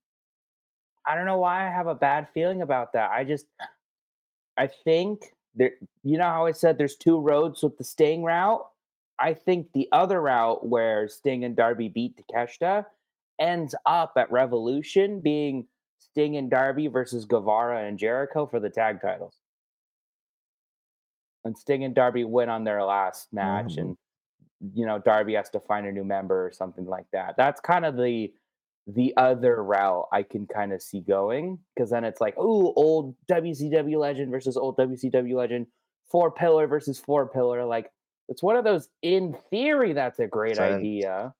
[1.07, 3.11] I don't know why I have a bad feeling about that.
[3.11, 3.47] I just
[4.57, 5.71] I think there
[6.03, 8.65] you know how I said there's two roads with the Sting route?
[9.19, 12.85] I think the other route where Sting and Darby beat Takeshita
[13.39, 15.67] ends up at Revolution being
[15.99, 19.38] Sting and Darby versus Guevara and Jericho for the tag titles.
[21.45, 23.77] And Sting and Darby win on their last match, Mhm.
[23.79, 23.97] and
[24.73, 27.35] you know Darby has to find a new member or something like that.
[27.37, 28.33] That's kind of the
[28.87, 33.15] the other route I can kind of see going because then it's like, oh, old
[33.27, 35.67] WCW legend versus old WCW legend,
[36.09, 37.63] four pillar versus four pillar.
[37.65, 37.91] Like
[38.29, 38.89] it's one of those.
[39.01, 40.75] In theory, that's a great Sense.
[40.79, 41.33] idea,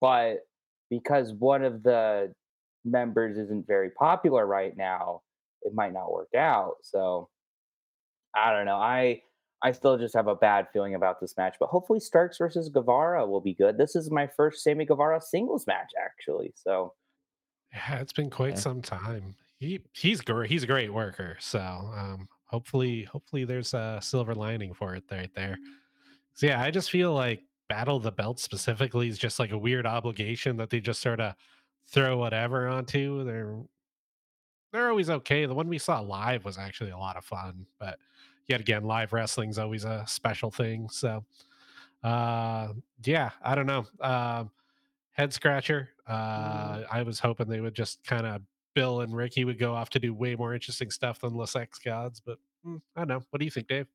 [0.00, 0.40] but
[0.90, 2.34] because one of the
[2.84, 5.22] members isn't very popular right now,
[5.62, 6.76] it might not work out.
[6.82, 7.28] So
[8.34, 8.76] I don't know.
[8.76, 9.22] I
[9.62, 13.26] I still just have a bad feeling about this match, but hopefully Starks versus Guevara
[13.26, 13.78] will be good.
[13.78, 16.52] This is my first Sammy Guevara singles match, actually.
[16.56, 16.94] So
[17.72, 18.58] Yeah, it's been quite Yeah.
[18.58, 19.36] some time.
[19.58, 20.50] He he's great.
[20.50, 21.36] He's a great worker.
[21.40, 25.56] So um, hopefully, hopefully there's a silver lining for it right there.
[26.34, 29.58] So yeah, I just feel like Battle of the Belt specifically is just like a
[29.58, 31.34] weird obligation that they just sort of
[31.88, 33.24] throw whatever onto.
[33.24, 33.62] They're
[34.72, 35.46] they're always okay.
[35.46, 37.98] The one we saw live was actually a lot of fun, but
[38.52, 40.88] yet again, live wrestling's always a special thing.
[40.90, 41.24] So
[42.04, 42.68] uh
[43.04, 43.86] yeah, I don't know.
[44.00, 44.50] Um
[45.12, 45.90] head scratcher.
[46.06, 48.42] Uh I was hoping they would just kind of
[48.74, 51.78] Bill and Ricky would go off to do way more interesting stuff than Le Sex
[51.78, 53.22] Gods, but mm, I don't know.
[53.30, 53.86] What do you think, Dave?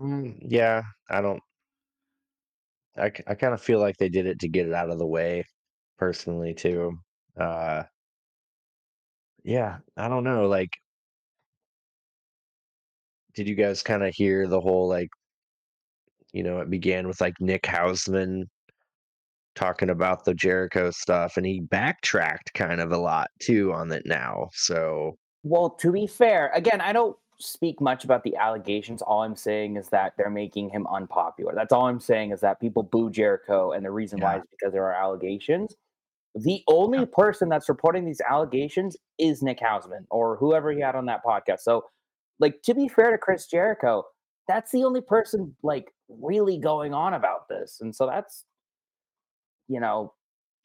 [0.00, 1.42] Mm, yeah, I don't.
[2.96, 5.06] I, I kind of feel like they did it to get it out of the
[5.06, 5.44] way,
[5.98, 6.98] personally too.
[7.38, 7.84] Uh,
[9.44, 10.48] yeah, I don't know.
[10.48, 10.70] Like,
[13.36, 15.10] did you guys kind of hear the whole like,
[16.32, 18.44] you know, it began with like Nick Hausman
[19.54, 24.02] talking about the Jericho stuff, and he backtracked kind of a lot too on it
[24.06, 24.48] now.
[24.52, 29.02] So Well, to be fair, again, I don't speak much about the allegations.
[29.02, 31.52] All I'm saying is that they're making him unpopular.
[31.54, 34.72] That's all I'm saying is that people boo Jericho, and the reason why is because
[34.72, 35.74] there are allegations.
[36.34, 37.04] The only Yeah.
[37.12, 41.60] person that's reporting these allegations is Nick Hausman or whoever he had on that podcast.
[41.60, 41.84] So,
[42.38, 44.04] like, to be fair to Chris Jericho,
[44.48, 48.44] that's the only person like really going on about this, and so that's
[49.68, 50.12] you know,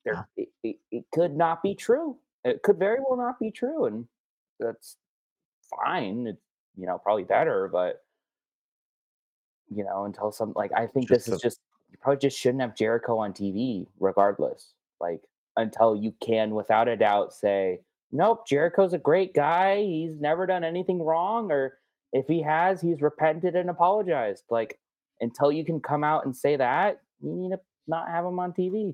[0.05, 2.17] there it, it, it could not be true.
[2.43, 4.05] It could very well not be true, and
[4.59, 4.97] that's
[5.83, 6.27] fine.
[6.27, 6.41] It's
[6.75, 8.03] you know probably better, but
[9.69, 11.59] you know until some like I think just this is a, just
[11.91, 14.73] you probably just shouldn't have Jericho on TV regardless.
[14.99, 15.21] Like
[15.57, 19.81] until you can without a doubt say nope, Jericho's a great guy.
[19.83, 21.77] He's never done anything wrong, or
[22.13, 24.43] if he has, he's repented and apologized.
[24.49, 24.79] Like
[25.19, 28.53] until you can come out and say that, you need to not have him on
[28.53, 28.93] TV.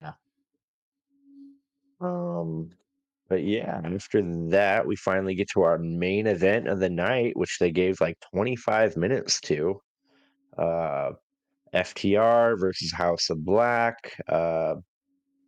[0.00, 0.12] yeah.
[2.00, 2.70] Um,
[3.28, 7.58] but yeah, after that, we finally get to our main event of the night, which
[7.58, 9.80] they gave like 25 minutes to.
[10.58, 11.12] Uh,
[11.74, 14.14] FTR versus House of Black.
[14.28, 14.74] Uh,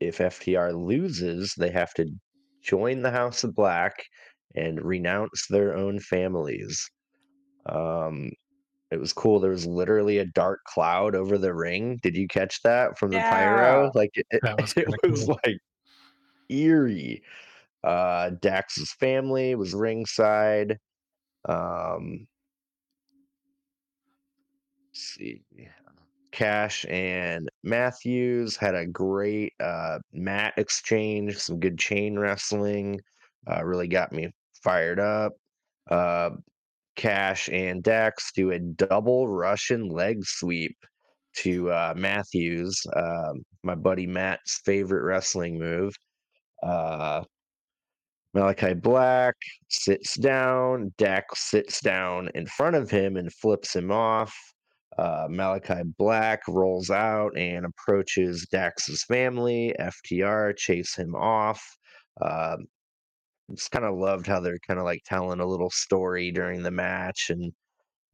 [0.01, 2.07] if FTR loses, they have to
[2.63, 3.95] join the House of Black
[4.55, 6.89] and renounce their own families.
[7.67, 8.31] Um,
[8.91, 9.41] it was cool.
[9.41, 11.99] There was literally a dark cloud over the ring.
[12.03, 13.91] Did you catch that from the pyro?
[13.95, 15.39] Like it, it, was it was cool.
[15.45, 15.59] like
[16.49, 17.23] eerie.
[17.83, 20.79] Uh, Dax's family was ringside.
[21.47, 22.27] Um,
[24.89, 25.43] let's see.
[26.35, 33.01] Cash and Matthews had a great uh, mat exchange, some good chain wrestling.
[33.49, 35.35] Uh, really got me fired up.
[35.89, 36.31] Uh,
[36.97, 40.77] Cash and Dax do a double Russian leg sweep
[41.37, 45.95] to uh, Matthews, um, my buddy Matt's favorite wrestling move.
[46.65, 47.23] Uh,
[48.33, 49.37] Malachi Black
[49.69, 50.93] sits down.
[50.99, 54.35] Dax sits down in front of him and flips him off.
[54.99, 59.75] Uh, Malachi Black rolls out and approaches Dax's family.
[59.79, 61.63] FTR chase him off.
[62.23, 62.67] Um
[63.55, 66.71] just kind of loved how they're kind of like telling a little story during the
[66.71, 67.53] match and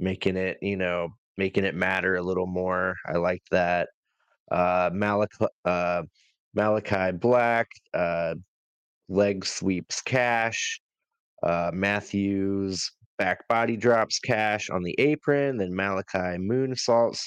[0.01, 2.97] making it, you know, making it matter a little more.
[3.07, 3.89] I liked that.
[4.51, 6.03] Uh, Malachi, uh,
[6.55, 8.35] Malachi Black, uh,
[9.09, 10.81] leg sweeps cash.
[11.43, 15.59] Uh, Matthews back body drops cash on the apron.
[15.59, 17.23] Then Malachi moonsaults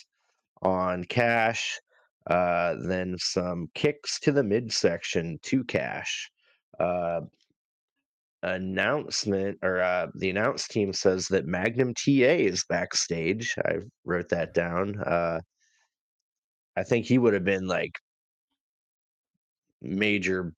[0.64, 1.80] on cash.
[2.26, 6.32] Uh, then some kicks to the midsection to cash.
[6.80, 7.22] Uh,
[8.42, 13.56] announcement or uh, the announce team says that Magnum TA is backstage.
[13.64, 15.00] I wrote that down.
[15.00, 15.42] Uh,
[16.76, 18.00] I think he would have been like
[19.80, 20.54] major,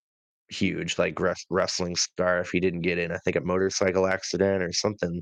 [0.50, 3.12] huge, like res- wrestling star if he didn't get in.
[3.12, 5.22] I think a motorcycle accident or something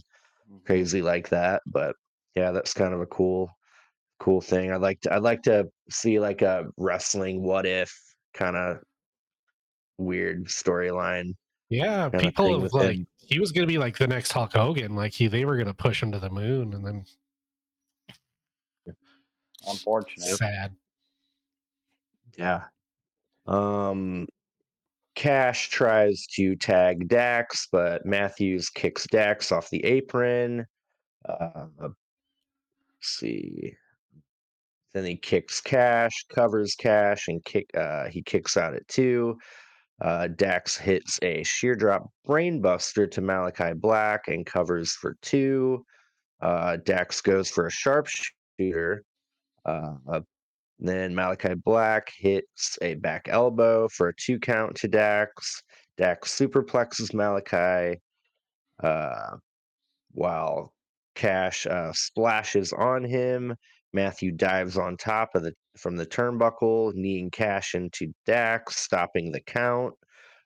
[0.52, 0.66] Mhm.
[0.66, 1.62] crazy like that.
[1.66, 1.96] But
[2.36, 3.50] yeah, that's kind of a cool,
[4.20, 4.72] cool thing.
[4.72, 5.14] I'd like to.
[5.14, 7.94] I'd like to see like a wrestling what if
[8.34, 8.80] kind of
[10.00, 11.36] weird storyline
[11.70, 13.08] Yeah, people have like him.
[13.18, 14.96] he was gonna be like the next Hulk Hogan.
[14.96, 17.06] Like he, they were gonna push him to the moon, and then
[19.66, 20.28] Unfortunate.
[20.38, 20.76] sad.
[22.36, 22.66] Yeah.
[23.46, 24.28] Um,
[25.16, 30.66] Cash tries to tag Dax, but Matthews kicks Dax off the apron.
[31.28, 31.96] Uh, let's
[33.02, 33.76] see.
[34.94, 37.70] Then he kicks Cash, covers Cash, and kick.
[37.76, 39.38] Uh, he kicks out at two.
[40.02, 45.86] Uh, Dax hits a sheer drop brainbuster to Malachi Black and covers for two.
[46.42, 49.04] Uh, Dax goes for a sharpshooter.
[49.66, 49.94] Uh,
[50.84, 55.64] then Malachi Black hits a back elbow for a two count to Dax.
[55.98, 58.00] Dax superplexes Malachi
[58.84, 59.38] uh,
[60.12, 60.74] while
[61.16, 63.56] Cash uh, splashes on him.
[63.94, 69.42] Matthew dives on top of the from the turnbuckle, kneeing Cash into Dax, stopping the
[69.42, 69.94] count.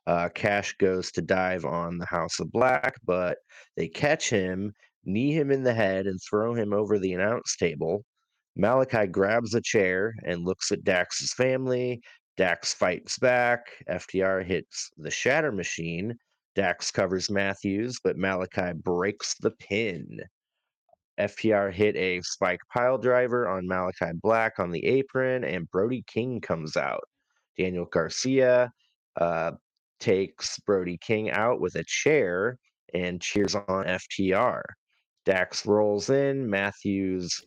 [0.06, 3.38] Uh, Cash goes to dive on the House of Black, but
[3.76, 4.74] they catch him,
[5.04, 8.04] knee him in the head, and throw him over the announce table.
[8.58, 12.02] Malachi grabs a chair and looks at Dax's family.
[12.38, 13.62] Dax fights back.
[13.88, 16.16] FTR hits the Shatter Machine.
[16.56, 20.20] Dax covers Matthews, but Malachi breaks the pin.
[21.20, 26.42] FTR hit a spike pile driver on Malachi Black on the apron, and Brody King
[26.42, 27.04] comes out.
[27.58, 28.72] Daniel Garcia
[29.20, 29.52] uh,
[30.00, 32.58] takes Brody King out with a chair
[32.94, 34.62] and cheers on FTR.
[35.26, 36.50] Dax rolls in.
[36.50, 37.40] Matthews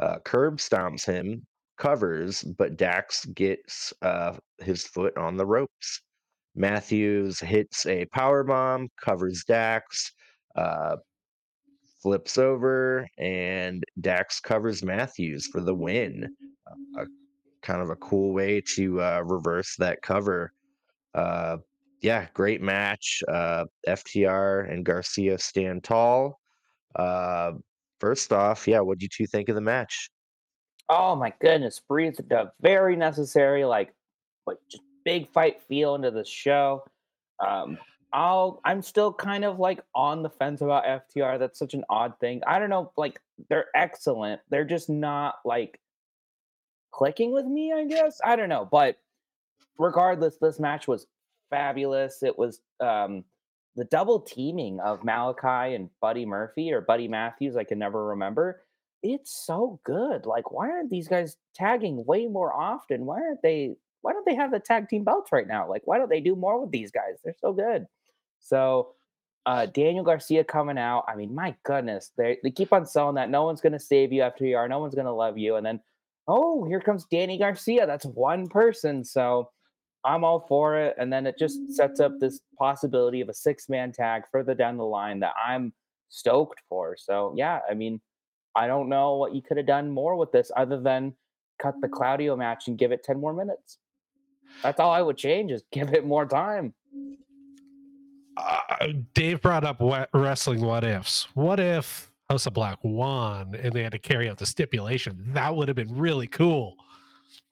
[0.00, 1.46] uh, curb stomps him,
[1.78, 6.02] covers, but Dax gets uh, his foot on the ropes.
[6.54, 10.12] Matthews hits a power bomb, covers Dax,
[10.56, 10.96] uh,
[12.02, 16.28] flips over, and Dax covers Matthews for the win.
[17.62, 20.52] Kind of a cool way to uh, reverse that cover.
[21.14, 21.58] Uh,
[22.00, 23.22] yeah, great match.
[23.28, 26.40] Uh, FTR and Garcia stand tall.
[26.96, 27.52] Uh,
[28.00, 30.10] first off, yeah, what did you two think of the match?
[30.88, 33.94] Oh my goodness, breathed a very necessary, like,
[34.46, 36.84] like just big fight feel into the show.
[37.38, 37.78] Um,
[38.12, 41.38] I'll I'm still kind of like on the fence about FTR.
[41.38, 42.42] That's such an odd thing.
[42.46, 44.40] I don't know, like they're excellent.
[44.50, 45.80] They're just not like
[46.90, 48.20] clicking with me, I guess.
[48.24, 48.68] I don't know.
[48.70, 48.96] But
[49.78, 51.06] regardless, this match was
[51.50, 52.22] fabulous.
[52.22, 53.24] It was um
[53.76, 58.62] the double teaming of Malachi and Buddy Murphy or Buddy Matthews, I can never remember.
[59.02, 60.26] It's so good.
[60.26, 63.06] Like, why aren't these guys tagging way more often?
[63.06, 65.68] Why aren't they why don't they have the tag team belts right now?
[65.68, 67.20] Like, why don't they do more with these guys?
[67.22, 67.86] They're so good.
[68.40, 68.94] So
[69.46, 71.04] uh Daniel Garcia coming out.
[71.08, 74.22] I mean, my goodness, they they keep on selling that no one's gonna save you
[74.22, 75.56] after you are, no one's gonna love you.
[75.56, 75.80] And then,
[76.28, 77.86] oh, here comes Danny Garcia.
[77.86, 79.04] That's one person.
[79.04, 79.50] So
[80.04, 80.96] I'm all for it.
[80.98, 84.76] And then it just sets up this possibility of a six man tag further down
[84.76, 85.72] the line that I'm
[86.08, 86.96] stoked for.
[86.98, 88.00] So, yeah, I mean,
[88.54, 91.14] I don't know what you could have done more with this other than
[91.60, 93.78] cut the Claudio match and give it 10 more minutes.
[94.62, 96.74] That's all I would change is give it more time.
[98.36, 101.28] Uh, Dave brought up what, wrestling what ifs.
[101.34, 105.22] What if House of Black won and they had to carry out the stipulation?
[105.28, 106.76] That would have been really cool.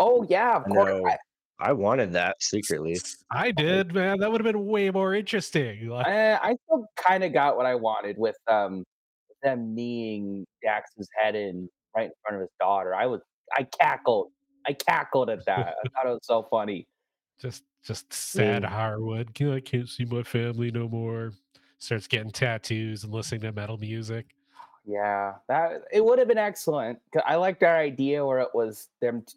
[0.01, 1.01] Oh, yeah, of course.
[1.01, 1.19] No, I,
[1.61, 2.97] I wanted that secretly.
[3.31, 4.21] I did, man.
[4.21, 5.89] That would have been way more interesting.
[5.89, 8.85] Like, I, I still kind of got what I wanted with um
[9.43, 12.95] them kneeing Dax's head in right in front of his daughter.
[12.95, 13.21] I was
[13.57, 14.31] I cackled.
[14.67, 15.75] I cackled at that.
[15.85, 16.87] I thought it was so funny.
[17.41, 18.67] just just sad Mm.
[18.67, 19.29] Harwood.
[19.41, 21.33] I can't see my family no more.
[21.79, 24.35] Starts getting tattoos and listening to metal music.
[24.85, 26.99] Yeah, that it would have been excellent.
[27.13, 29.35] 'cause I liked our idea where it was them t-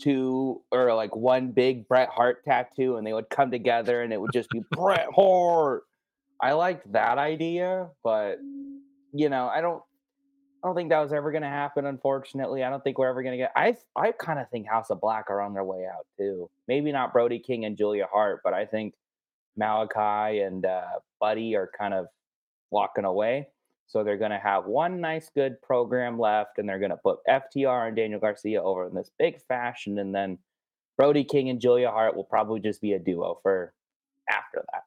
[0.00, 4.20] two or like one big Bret Hart tattoo, and they would come together, and it
[4.20, 5.84] would just be Bret Hart.
[6.40, 8.38] I liked that idea, but
[9.12, 9.82] you know, I don't
[10.62, 11.86] I don't think that was ever going to happen.
[11.86, 13.52] Unfortunately, I don't think we're ever going to get.
[13.56, 16.50] I I kind of think House of Black are on their way out too.
[16.68, 18.94] Maybe not Brody King and Julia Hart, but I think
[19.56, 20.82] Malachi and uh,
[21.20, 22.06] Buddy are kind of
[22.70, 23.48] walking away.
[23.86, 27.18] So they're going to have one nice, good program left, and they're going to put
[27.28, 30.38] FTR and Daniel Garcia over in this big fashion, and then
[30.96, 33.74] Brody King and Julia Hart will probably just be a duo for
[34.28, 34.82] after that.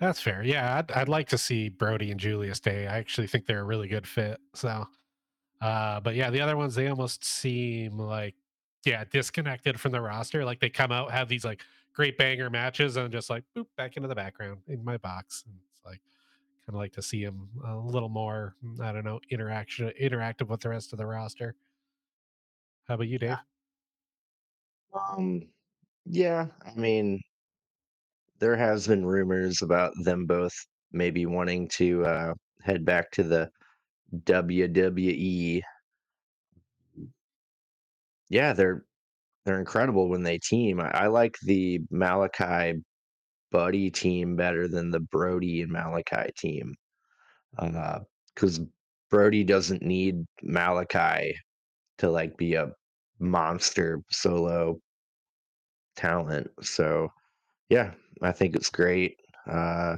[0.00, 0.42] That's fair.
[0.42, 2.86] Yeah, I'd, I'd like to see Brody and Julia stay.
[2.86, 4.40] I actually think they're a really good fit.
[4.54, 4.86] So,
[5.60, 8.34] uh, but yeah, the other ones they almost seem like
[8.86, 10.44] yeah disconnected from the roster.
[10.44, 11.60] Like they come out have these like
[11.92, 15.44] great banger matches and just like boop back into the background in my box.
[15.46, 16.00] And it's like
[16.70, 18.54] kind of like to see him a little more.
[18.64, 21.56] Mm, I don't know interaction interactive with the rest of the roster.
[22.86, 23.38] How about you, Dave?
[24.94, 25.42] Um,
[26.06, 27.20] yeah, I mean,
[28.38, 30.52] there has been rumors about them both
[30.92, 33.50] maybe wanting to uh, head back to the
[34.24, 35.62] WWE.
[38.28, 38.84] Yeah, they're
[39.44, 40.80] they're incredible when they team.
[40.80, 42.80] I, I like the Malachi
[43.50, 46.74] Buddy team better than the Brody and Malachi team,
[47.58, 48.00] Uh,
[48.34, 48.60] because
[49.10, 51.36] Brody doesn't need Malachi
[51.98, 52.72] to like be a
[53.18, 54.80] monster solo
[55.96, 56.50] talent.
[56.62, 57.08] So
[57.68, 57.92] yeah,
[58.22, 59.16] I think it's great.
[59.46, 59.96] Uh,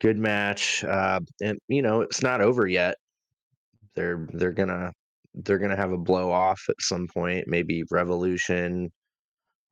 [0.00, 0.84] good match.
[0.84, 2.96] Uh, and you know, it's not over yet.
[3.94, 4.92] They're they're gonna
[5.34, 8.90] they're gonna have a blow off at some point, maybe Revolution,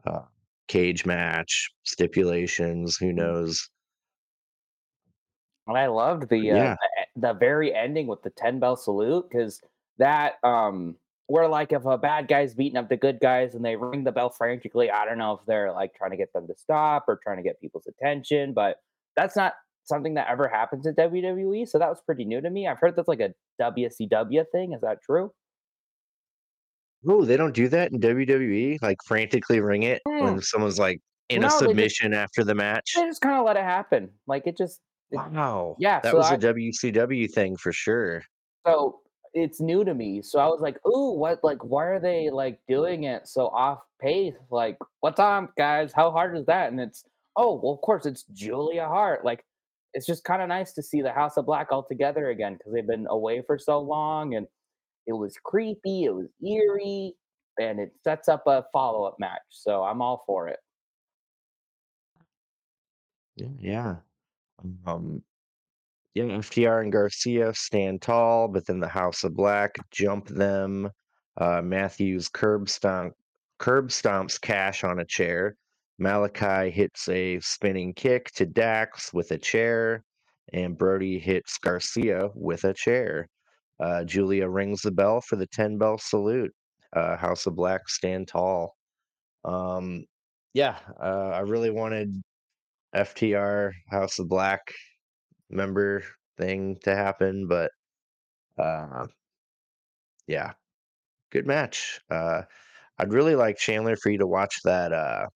[0.07, 0.23] uh,
[0.71, 2.97] cage match, stipulations.
[2.97, 3.17] Who Mm.
[3.17, 3.69] knows?
[5.67, 8.77] And I loved the uh, yeah, the, e- the very ending with the ten bell
[8.77, 9.61] salute because
[9.99, 10.97] that um
[11.27, 14.13] where like if a bad guy's beating up the good guys and they ring the
[14.13, 17.21] bell frantically, I don't know if they're like trying to get them to stop or
[17.23, 18.79] trying to get people's attention, but
[19.17, 19.55] that's not
[19.85, 21.69] something that ever happens in WWE.
[21.69, 22.67] So that was pretty new to me.
[22.67, 24.73] I've heard that's like a WCW thing.
[24.73, 25.33] Is that true?
[27.09, 28.79] Oh, they don't do that in WWE.
[28.83, 32.55] Like frantically ring it Mm, when someone's like in a No, just submission after the
[32.55, 32.93] match.
[32.97, 34.11] they just kind of let it happen.
[34.27, 34.81] Like it just
[35.11, 36.01] it, Wow, yeah.
[36.01, 38.23] that So was a I WCW thing for sure.
[38.67, 39.01] So
[39.35, 40.23] it's new to me.
[40.23, 41.43] So I was like, "Ooh, what?
[41.45, 44.35] Like, why are they like doing it so off pace?
[44.51, 45.93] Like, what's on, guys?
[45.93, 47.05] How hard is that?" And it's,
[47.37, 49.25] oh, well, of course, it's Julia Hart.
[49.25, 49.45] Like,
[49.95, 52.73] it's just kind of nice to see the House of Black all together again because
[52.73, 54.47] they've been away for so long, and
[55.11, 57.15] it was creepy, it was eerie,
[57.59, 59.43] and it sets up a follow up match.
[59.51, 60.61] So I'm all for it.
[63.35, 63.97] Yeah, yeah.
[64.87, 65.23] Um,
[66.15, 70.91] Yeah, FTR and Garcia stand tall, but then the House of Black jump them.
[71.37, 73.15] Uh, Matthews curb stomp,
[73.59, 75.57] curb stomps Cash on a chair.
[75.99, 80.05] Malachi hits a spinning kick to Dax with a chair,
[80.53, 83.29] and Brody hits Garcia with a chair.
[83.81, 86.53] Uh, Julia rings the bell for the 10 bell salute.
[86.93, 88.75] Uh, House of Black stand tall.
[89.45, 90.05] Um,
[90.55, 92.21] yeah, uh, I really wanted
[92.95, 94.61] FTR House of Black
[95.49, 96.03] member
[96.37, 97.71] thing to happen, but
[98.59, 99.07] uh,
[100.27, 100.53] yeah,
[101.31, 102.01] good match.
[102.11, 102.43] Uh,
[102.99, 105.27] I'd really like Chandler for you to watch that uh,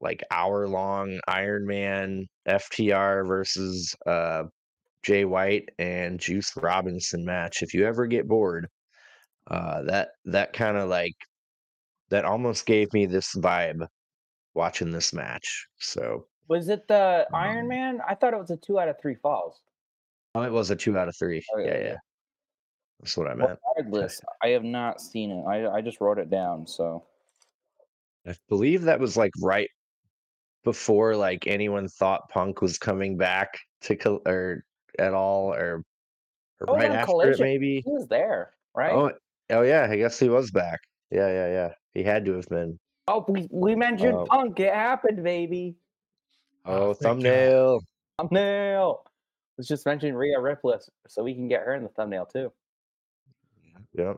[0.00, 4.44] like hour long Iron Man FTR versus uh,
[5.02, 7.62] Jay White and Juice Robinson match.
[7.62, 8.68] If you ever get bored,
[9.48, 11.14] uh, that that kind of like
[12.10, 13.86] that almost gave me this vibe
[14.54, 15.66] watching this match.
[15.78, 18.00] So Was it the Iron um, Man?
[18.06, 19.60] I thought it was a two out of three falls.
[20.34, 21.42] oh, it was a two out of three.
[21.56, 21.84] Okay, Yeah, okay.
[21.86, 21.96] yeah,
[23.00, 23.58] that's what I meant.
[23.76, 25.44] regardless, I have not seen it.
[25.44, 26.66] I I just wrote it down.
[26.66, 27.04] So.
[28.24, 29.68] I believe that was like right
[30.62, 34.64] before like anyone thought Punk was coming back to or
[34.98, 35.84] at all or,
[36.60, 37.82] or Oh, right on after it Collision, maybe.
[37.84, 38.92] he was there, right?
[38.92, 39.12] Oh,
[39.50, 40.80] oh yeah, I guess he was back.
[41.10, 41.68] Yeah, yeah, yeah.
[41.94, 42.78] He had to have been.
[43.08, 44.58] Oh, we, we mentioned Punk.
[44.60, 45.76] It happened, baby.
[46.64, 47.08] Oh, oh, thank God.
[47.08, 47.80] thumbnail.
[48.18, 49.04] Thumbnail.
[49.58, 50.76] Let's just mention Rhea Ripley
[51.08, 52.52] so we can get her in the thumbnail too.
[53.94, 54.16] Yep.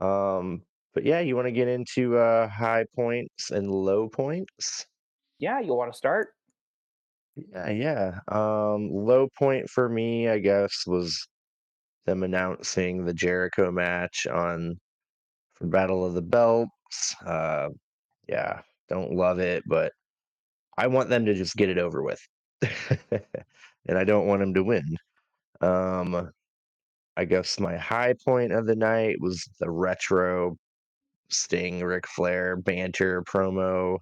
[0.00, 0.62] Um,
[0.94, 4.86] but yeah, you want to get into uh high points and low points?
[5.38, 6.28] Yeah, you want to start?
[7.36, 8.18] Yeah, yeah.
[8.28, 11.26] Um, low point for me, I guess, was
[12.06, 14.78] them announcing the Jericho match on
[15.54, 17.16] for Battle of the Belts.
[17.26, 17.70] Uh,
[18.28, 19.92] yeah, don't love it, but
[20.78, 22.20] I want them to just get it over with.
[23.12, 24.96] and I don't want them to win.
[25.60, 26.30] Um,
[27.16, 30.56] I guess my high point of the night was the retro
[31.30, 33.98] Sting Ric Flair banter promo.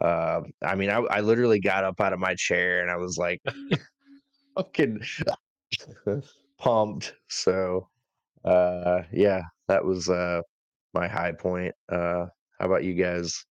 [0.00, 3.16] Uh, I mean, I, I literally got up out of my chair and I was
[3.16, 3.40] like,
[4.56, 5.00] fucking
[6.58, 7.14] pumped.
[7.28, 7.88] So,
[8.44, 10.42] uh, yeah, that was uh
[10.92, 11.74] my high point.
[11.88, 12.26] Uh,
[12.58, 13.44] how about you guys?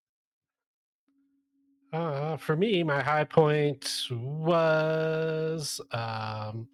[1.91, 6.67] Uh, for me, my high point was um,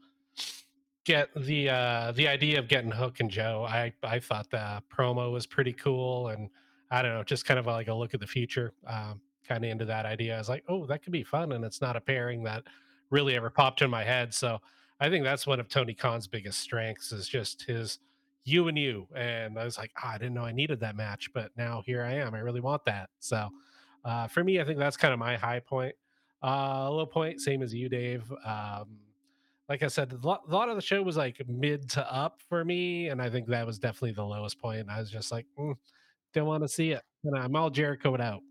[1.04, 3.66] get the uh, the idea of getting Hook and Joe.
[3.68, 6.50] I I thought the promo was pretty cool, and
[6.90, 8.74] I don't know, just kind of like a look at the future.
[8.88, 9.20] Um,
[9.50, 10.36] kind of into that idea.
[10.36, 12.64] I was like, oh, that could be fun, and it's not a pairing that
[13.10, 14.34] really ever popped in my head.
[14.34, 14.60] So
[15.00, 18.00] I think that's one of Tony Khan's biggest strengths is just his
[18.46, 19.08] you and you.
[19.16, 22.04] And I was like, oh, I didn't know I needed that match, but now here
[22.04, 22.34] I am.
[22.36, 23.10] I really want that.
[23.20, 23.50] So
[24.06, 25.96] uh, for me, I think that's kind of my high point.
[26.42, 28.32] Uh, low point, same as you, Dave.
[28.46, 29.00] Um,
[29.68, 33.10] like I said, a lot, of the show was like mid to up for me,
[33.10, 34.88] and I think that was definitely the lowest point.
[34.90, 35.76] I was just like, mm,
[36.34, 38.42] don't want to see it, and I'm all Jerichoed out.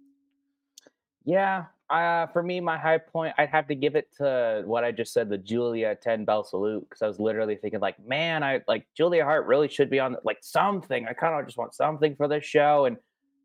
[1.28, 4.92] Yeah, uh, for me, my high point, I'd have to give it to what I
[4.92, 8.62] just said, the Julia 10 bell salute, because I was literally thinking, like, man, I
[8.66, 11.06] like Julia Hart really should be on like something.
[11.06, 12.96] I kind of just want something for this show and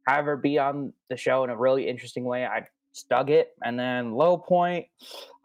[0.08, 2.46] have her be on the show in a really interesting way.
[2.46, 2.66] I
[2.96, 3.50] stug it.
[3.66, 4.86] And then low point,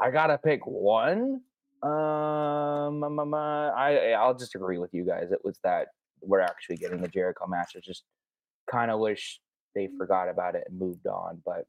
[0.01, 1.41] I gotta pick one.
[1.83, 5.33] Um, um, um, uh, I I'll just agree with you guys.
[5.33, 5.89] It was that
[6.21, 7.73] we're actually getting the Jericho match.
[7.77, 8.05] I just
[8.71, 9.41] kind of wish
[9.75, 11.67] they forgot about it and moved on, but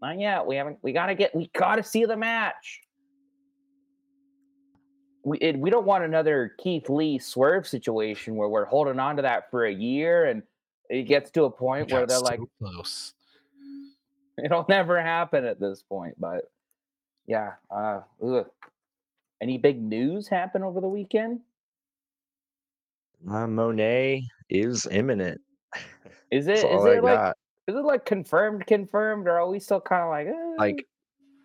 [0.00, 0.46] not yet.
[0.46, 0.78] We haven't.
[0.82, 1.34] We gotta get.
[1.34, 2.80] We gotta see the match.
[5.24, 9.22] We it, we don't want another Keith Lee swerve situation where we're holding on to
[9.22, 10.42] that for a year and
[10.88, 13.14] it gets to a point where they're so like, close.
[14.44, 16.14] it'll never happen at this point.
[16.18, 16.50] But
[17.26, 17.52] yeah.
[17.70, 18.46] Uh, ugh.
[19.40, 21.40] Any big news happen over the weekend?
[23.28, 25.40] Uh, Moné is imminent.
[26.30, 26.66] Is That's it?
[26.66, 27.14] Is all I it like?
[27.14, 27.36] got.
[27.68, 28.66] Is it like confirmed?
[28.66, 29.28] Confirmed?
[29.28, 30.26] Or are we still kind of like?
[30.26, 30.54] eh?
[30.58, 30.86] Like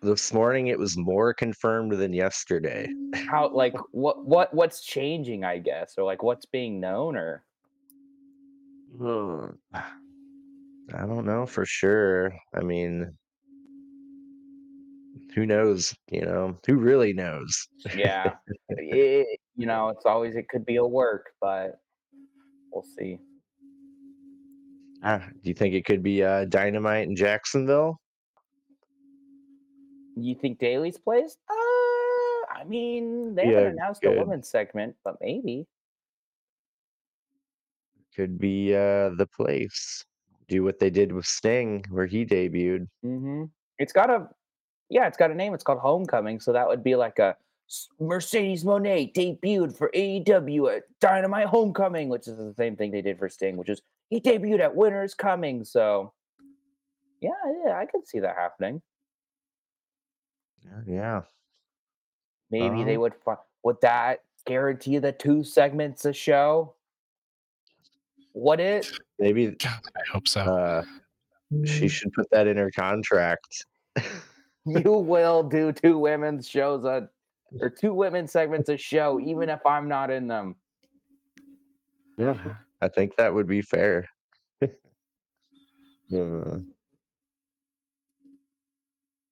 [0.00, 2.88] this morning, it was more confirmed than yesterday.
[3.28, 3.48] how?
[3.52, 4.24] Like what?
[4.24, 4.54] What?
[4.54, 5.44] What's changing?
[5.44, 7.44] I guess, or like what's being known, or
[10.94, 12.34] I don't know for sure.
[12.54, 13.12] I mean,
[15.34, 15.94] who knows?
[16.10, 17.68] You know, who really knows?
[17.94, 18.32] yeah,
[18.70, 21.80] it, you know, it's always it could be a work, but
[22.72, 23.18] we'll see.
[25.06, 28.00] Ah, do you think it could be uh, Dynamite in Jacksonville?
[30.16, 31.36] You think Daily's Place?
[31.50, 35.66] Uh, I mean, they Yeah, haven't announced a women's segment, but maybe.
[38.16, 40.06] Could be uh, the place.
[40.48, 42.88] Do what they did with Sting, where he debuted.
[43.02, 43.44] hmm
[43.78, 44.28] It's got a,
[44.88, 45.52] yeah, it's got a name.
[45.52, 47.36] It's called Homecoming, so that would be like a
[48.00, 53.18] Mercedes Moné debuted for AEW at Dynamite Homecoming, which is the same thing they did
[53.18, 53.82] for Sting, which is
[54.14, 55.64] he debuted at Winter Is Coming.
[55.64, 56.12] So,
[57.20, 57.30] yeah,
[57.66, 58.80] yeah, I could see that happening.
[60.64, 61.22] Yeah, Yeah.
[62.50, 63.00] Maybe they Uh-huh.
[63.00, 66.74] would fi- would that guarantee the two segments a show?
[68.34, 68.86] Would it?
[69.18, 70.40] Maybe God, I hope so.
[70.42, 70.84] uh,
[71.64, 73.66] she should put that in her contract.
[74.66, 77.10] You will do two women's shows a
[77.60, 80.56] or two women's segments a show, even if I'm not in them.
[82.16, 82.38] Yeah,
[82.84, 84.06] I think that would be fair.
[86.12, 86.58] Uh,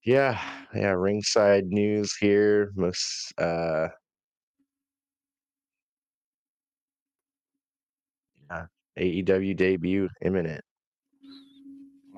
[0.04, 0.40] yeah,
[0.74, 0.90] yeah.
[0.90, 2.72] Ringside news here.
[2.74, 3.88] Most uh,
[8.50, 8.66] yeah,
[8.96, 10.62] AEW debut imminent.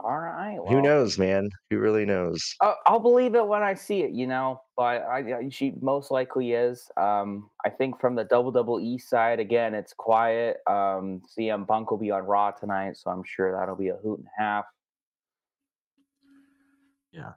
[0.05, 0.59] All right.
[0.68, 1.48] Who knows, man?
[1.70, 2.55] Who really knows?
[2.60, 4.60] I'll, I'll believe it when I see it, you know.
[4.76, 6.90] But I, I she most likely is.
[6.98, 10.59] Um, I think from the double double E side again, it's quiet.
[10.66, 14.18] Um, CM Punk will be on Raw tonight, so I'm sure that'll be a hoot
[14.18, 14.64] and a half.
[17.10, 17.32] Yeah.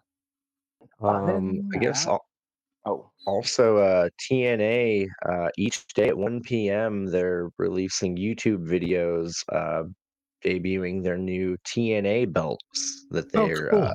[1.02, 2.26] Um, I guess al-
[2.85, 7.06] Oh, also uh, TNA uh, each day at 1 p.m.
[7.06, 9.84] they're releasing YouTube videos uh,
[10.48, 13.84] debuting their new TNA belts that Oh, they're cool.
[13.84, 13.94] uh,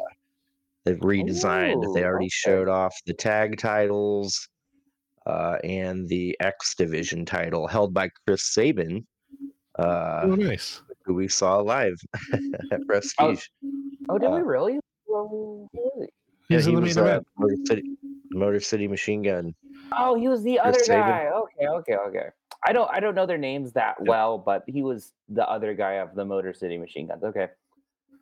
[0.85, 1.95] they've redesigned.
[1.95, 2.29] they already okay.
[2.45, 4.49] showed off the tag titles
[5.27, 9.07] uh, and the X Division title held by Chris Sabin,
[9.79, 10.83] uh, oh, nice.
[11.05, 11.95] who we saw live
[12.73, 13.47] at Prestige.
[14.09, 14.79] oh, did we Uh, really?
[15.07, 16.09] Well, really?
[16.49, 17.21] Yeah, He's in he the was main uh.
[17.39, 17.83] Motor City,
[18.33, 19.55] Motor City Machine Gun.
[19.97, 21.01] Oh, he was the Chris other Sabin.
[21.09, 21.27] guy.
[21.29, 22.27] Okay, okay, okay.
[22.67, 25.95] I don't I don't know their names that well, but he was the other guy
[25.95, 27.25] of the Motor City Machine Guns.
[27.25, 27.49] Okay.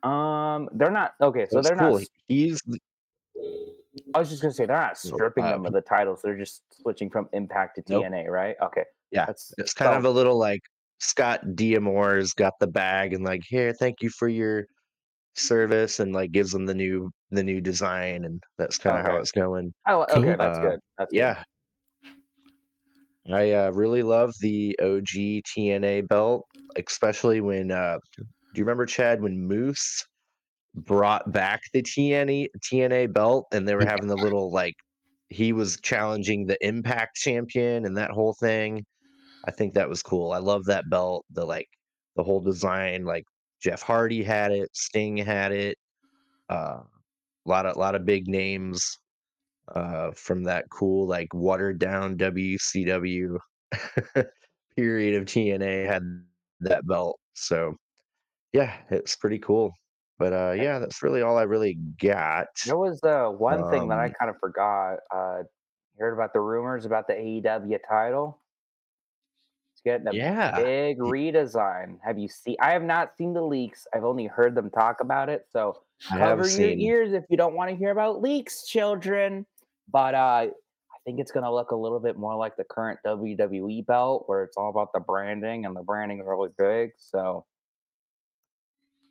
[0.03, 1.47] Um, they're not okay.
[1.49, 1.99] So That's they're cool.
[1.99, 2.07] not.
[2.27, 2.61] He's
[4.15, 6.21] I was just gonna say they're not No, stripping uh, them of the titles.
[6.23, 8.05] They're just switching from Impact to Nope.
[8.05, 8.55] TNA, right?
[8.63, 8.83] Okay.
[9.11, 10.61] Yeah, That's It's kind of a little like
[10.99, 14.65] Scott D'Amore's got the bag and like, here, thank you for your
[15.35, 19.17] service and like gives them the new the new design, and that's kind of how
[19.17, 19.73] it's going.
[19.87, 20.37] Oh, okay, Cool.
[20.37, 20.79] that's Uh, good.
[20.97, 21.17] That's good.
[21.17, 21.43] Yeah,
[23.29, 26.45] I uh, really love the OG TNA belt,
[26.75, 27.71] especially when.
[27.71, 30.05] Uh, do you remember Chad when Moose
[30.73, 34.75] brought back the TNA TNA belt and they were having the little like
[35.29, 38.85] he was challenging the Impact champion and that whole thing.
[39.45, 40.33] I think that was cool.
[40.33, 41.25] I love that belt.
[41.31, 41.67] The like
[42.15, 43.05] the whole design.
[43.05, 43.23] Like
[43.63, 45.77] Jeff Hardy had it, Sting had it.
[46.49, 46.81] Uh,
[47.45, 48.99] a lot of lot of big names
[49.75, 53.37] uh, from that cool like watered down WCW
[54.75, 56.03] period of TNA had
[56.61, 57.19] that belt.
[57.33, 57.75] So
[58.53, 59.73] yeah, it's pretty cool.
[60.19, 62.47] But uh, yeah, that's really all I really got.
[62.63, 64.99] There was uh, one thing that I Um, kind of forgot.
[65.13, 65.43] Uh,
[65.99, 68.41] heard about the rumors about the AEW title?
[69.73, 71.99] It's getting a Yeah, big redesign.
[72.03, 72.55] Have you seen?
[72.59, 73.87] I have not seen the leaks.
[73.93, 75.45] I've only heard them talk about it.
[75.49, 76.79] So I cover your seen.
[76.79, 79.45] ears if you don't want to hear about leaks, children.
[79.91, 82.99] But uh, I think it's going to look a little bit more like the current
[83.05, 86.91] WWE belt, where it's all about the branding, and the branding is really big.
[86.97, 87.45] So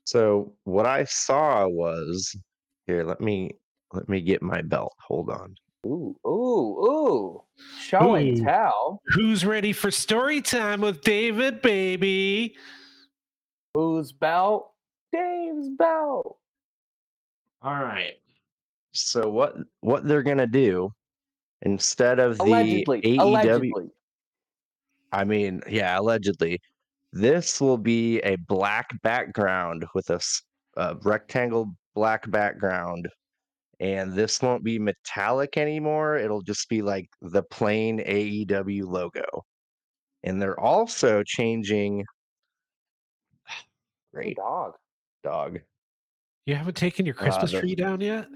[0.05, 2.37] So what I saw was
[2.87, 3.05] here.
[3.05, 3.53] Let me
[3.93, 4.95] let me get my belt.
[5.07, 5.55] Hold on.
[5.87, 7.43] ooh, ooh, ooh,
[7.81, 9.03] show and tell.
[9.15, 12.57] Who's ready for story time with David, baby?
[13.75, 14.73] Whose belt?
[15.13, 16.39] Dave's belt.
[17.63, 18.15] All right.
[18.93, 20.91] So what what they're gonna do
[21.63, 23.21] instead of the Allegedly, AEW?
[23.21, 23.91] allegedly.
[25.13, 26.61] I mean, yeah, allegedly,
[27.13, 30.21] this will be a black background with a
[31.03, 33.09] rectangle black background,
[33.81, 36.17] and this won't be metallic anymore.
[36.17, 39.25] It'll just be like the plain AEW logo.
[40.23, 42.01] And they're also changing.
[43.51, 43.53] Ooh,
[44.15, 44.75] Great dog.
[45.25, 45.61] dog.
[46.47, 48.27] You haven't taken your Uh, Christmas the- tree down yet?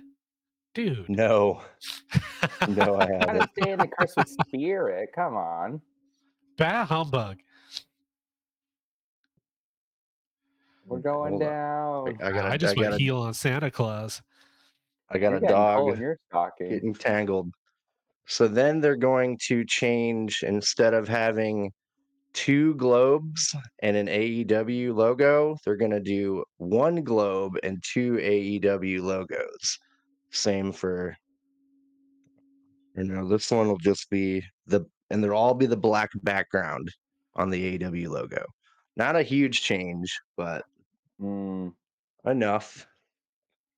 [0.75, 1.09] Dude.
[1.09, 1.63] No,
[2.67, 3.51] no, I haven't.
[3.57, 5.11] stay in the Christmas spirit.
[5.15, 5.81] Come on.
[6.59, 7.39] bah humbug.
[10.87, 11.49] We're going Hold on.
[11.49, 12.17] down.
[12.23, 14.21] I got I a, just I went got a, heel on Santa Claus.
[15.11, 16.69] I got You're a dog in your stocking.
[16.71, 17.51] getting tangled.
[18.27, 21.71] So then they're going to change instead of having
[22.33, 29.03] two globes and an AEW logo, they're going to do one globe and two AEW
[29.03, 29.79] logos.
[30.35, 31.17] Same for,
[32.97, 36.91] you know, this one will just be the, and they'll all be the black background
[37.37, 38.45] on the AW logo.
[38.97, 40.65] Not a huge change, but
[41.21, 41.73] Mm.
[42.25, 42.87] enough.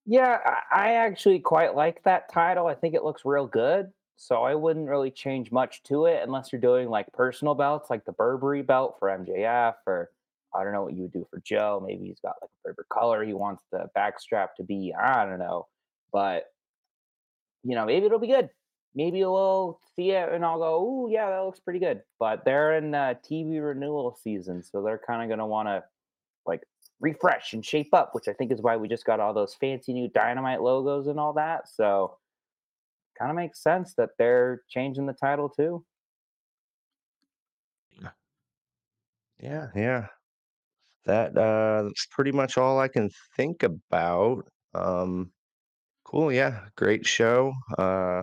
[0.07, 0.39] Yeah,
[0.73, 2.67] I, actually quite like that title.
[2.67, 3.93] I think it looks real good.
[4.17, 8.05] So I wouldn't really change much to it unless you're doing like personal belts, like
[8.07, 10.11] the Burberry belt for MJF, or
[10.55, 11.83] I don't know what you would do for Joe.
[11.85, 14.95] Maybe he's got like a favorite color he wants the backstrap to be.
[14.95, 15.67] I don't know.
[16.13, 16.47] But
[17.63, 18.51] you know, maybe it'll be good.
[18.95, 22.77] Maybe we'll see it and I'll go, oh yeah, that looks pretty good." But they're
[22.79, 25.85] in uh, TV renewal season, so they're kind of going to want to
[26.47, 26.63] like
[27.01, 29.93] refresh and shape up, which I think is why we just got all those fancy
[29.93, 31.69] new dynamite logos and all that.
[31.69, 32.19] So,
[33.19, 35.85] kind of makes sense that they're changing the title too.
[39.39, 40.09] Yeah, yeah.
[41.07, 44.49] That uh that's pretty much all I can think about.
[44.75, 45.33] Um
[46.07, 46.61] cool, yeah.
[46.77, 47.53] Great show.
[47.77, 48.23] Uh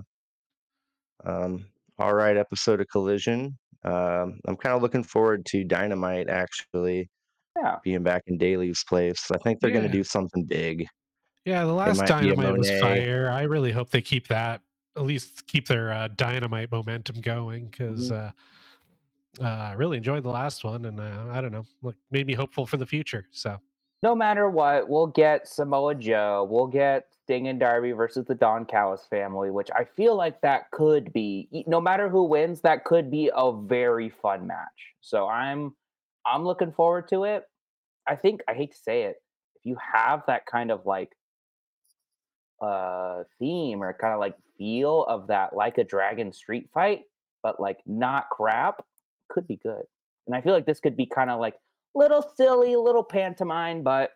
[1.26, 1.65] um
[1.99, 3.57] all right episode of Collision.
[3.84, 7.10] Um I'm kind of looking forward to Dynamite actually
[7.55, 9.30] Yeah, being back in Daily's place.
[9.31, 10.01] I think they're going to Yeah.
[10.01, 10.88] do something big.
[11.45, 12.80] Yeah, the last might be a dynamite was Moné.
[12.80, 13.30] fire.
[13.30, 14.61] I really hope they keep that,
[14.95, 18.31] at least keep their uh, dynamite momentum going because uh,
[19.41, 22.34] uh, I really enjoyed the last one, and uh, I don't know, look, made me
[22.34, 23.27] hopeful for the future.
[23.31, 23.60] So
[24.03, 28.65] no matter what, we'll get Samoa Joe, we'll get Sting and Darby versus the Don
[28.65, 33.09] Callis family, which I feel like that could be, no matter who wins, that could
[33.09, 34.93] be a very fun match.
[34.99, 35.73] So I'm,
[36.25, 37.45] I'm looking forward to it.
[38.05, 39.15] I think I hate to say it,
[39.55, 41.13] if you have that kind of like
[42.61, 47.03] uh theme or kind of like feel of that like a dragon street fight,
[47.41, 48.84] but like not crap,
[49.30, 49.84] could be good.
[50.27, 51.55] And I feel like this could be kind of like
[51.95, 54.11] little silly, little pantomime, but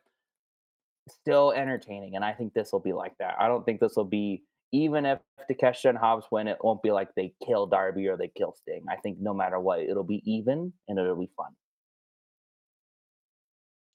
[1.10, 2.16] still entertaining.
[2.16, 3.36] And I think this will be like that.
[3.40, 6.92] I don't think this will be even if Takeshita and Hobbs win, it won't be
[6.92, 8.84] like they kill Darby or they kill Sting.
[8.90, 11.52] I think no matter what, it'll be even and it'll be fun.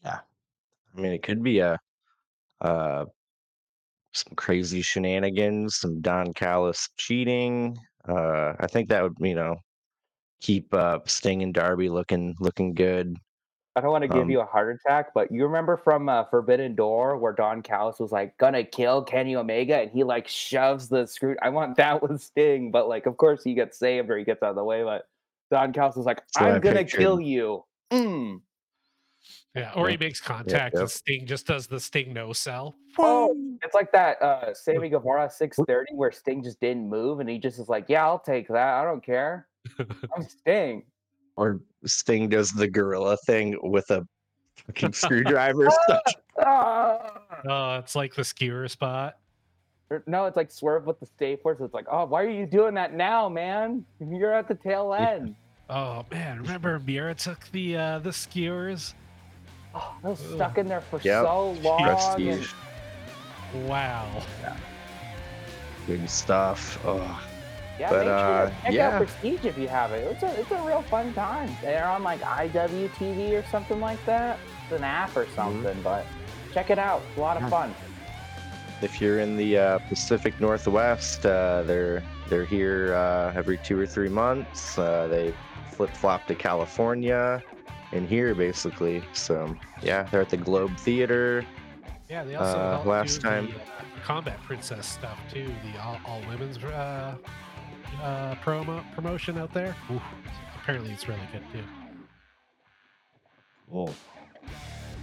[0.04, 0.20] Yeah,
[0.96, 1.78] I mean, it could be a
[2.60, 3.04] uh
[4.14, 7.76] some crazy shenanigans, some Don Callis cheating.
[8.08, 9.56] Uh I think that would, you know,
[10.40, 13.16] keep uh Sting and Darby looking looking good.
[13.74, 16.24] I don't want to give Um, you a heart attack, but you remember from uh,
[16.24, 20.88] Forbidden Door where Don Callis was like gonna kill Kenny Omega and he like shoves
[20.88, 21.36] the screw.
[21.40, 24.42] I want that with Sting, but like of course he gets saved or he gets
[24.42, 24.82] out of the way.
[24.82, 25.06] But
[25.50, 28.40] Don Callis was like, I "I'm gonna pictured- kill you." Mm.
[29.54, 30.80] Yeah, or he makes contact yep.
[30.80, 32.74] and Sting just does the Sting no sell.
[32.98, 37.38] Oh, it's like that uh, Sammy Guevara 630 where Sting just didn't move and he
[37.38, 38.74] just is like, "Yeah, I'll take that.
[38.74, 39.46] I don't care.
[39.78, 40.82] I'm Sting."
[41.36, 44.06] Or Sting does the gorilla thing with a
[44.66, 45.68] fucking screwdriver.
[45.84, 46.02] stuck.
[46.44, 47.20] Ah!
[47.48, 49.16] Oh, it's like the skewer spot.
[49.90, 51.60] Or- No, it's like swerve with the staplers.
[51.60, 53.84] It's like, oh, why are you doing that now, man?
[54.00, 55.34] You're at the tail end.
[55.70, 58.94] Oh man, remember Mira took the uh the skewers?
[59.74, 61.24] Oh, I was stuck in there for Yep.
[61.24, 61.80] so long.
[61.82, 62.52] and- Prestige.
[63.66, 64.22] Wow.
[65.86, 66.78] Good stuff.
[66.84, 67.22] Oh,
[67.78, 68.88] yeah, But, make sure uh, to check yeah.
[68.90, 70.06] out Prestige if you have it.
[70.10, 71.54] It's a, it's a real fun time.
[71.62, 74.38] They're on like IWTV or something like that.
[74.64, 75.18] It's an app Mm-hmm.
[75.20, 76.06] or something, but
[76.52, 77.02] check it out.
[77.08, 77.74] It's a lot of fun.
[78.82, 83.86] if you're in the uh, Pacific Northwest, uh, they're they're here uh, every two or
[83.86, 84.78] three months.
[84.78, 85.34] Uh, they
[85.70, 87.42] flip flop to California
[87.92, 89.02] and here basically.
[89.12, 91.44] So yeah, they're at the Globe Theater.
[92.08, 95.50] Yeah, they also Uh, last do time- the, uh, combat princess stuff too.
[95.72, 96.56] The all, all women's
[98.02, 99.74] uh, promo promotion out there.
[99.90, 100.00] Ooh,
[100.56, 101.64] apparently, it's really good too.
[103.70, 103.94] Cool.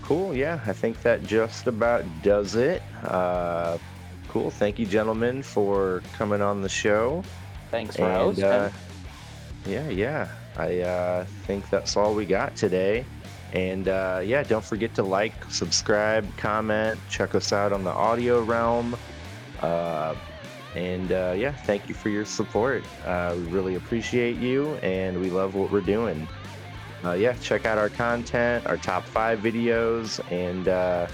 [0.03, 0.35] Cool.
[0.35, 2.81] Yeah, I think that just about does it.
[3.03, 3.77] Uh,
[4.27, 4.49] cool.
[4.49, 7.23] Thank you, gentlemen, for coming on the show.
[7.71, 8.45] Thanks for And hosting.
[8.45, 8.71] uh,
[9.67, 13.05] yeah, yeah, I uh, think that's all we got today.
[13.53, 18.41] And uh, yeah, don't forget to like, subscribe, comment, check us out on the audio
[18.43, 18.95] realm.
[19.61, 20.15] Uh,
[20.75, 22.85] and uh, yeah, thank you for your support.
[23.05, 26.27] Uh, we really appreciate you, and we love what we're doing.
[27.03, 31.07] Uh, yeah, check out our content, our top five videos, and uh,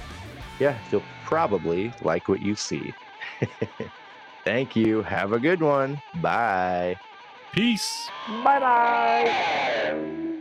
[0.60, 2.94] yeah, you'll probably like what you see.
[4.46, 5.02] Thank you.
[5.04, 6.02] Have a good one.
[6.16, 6.98] Bye.
[7.52, 8.10] Peace.
[8.44, 10.35] Bye bye.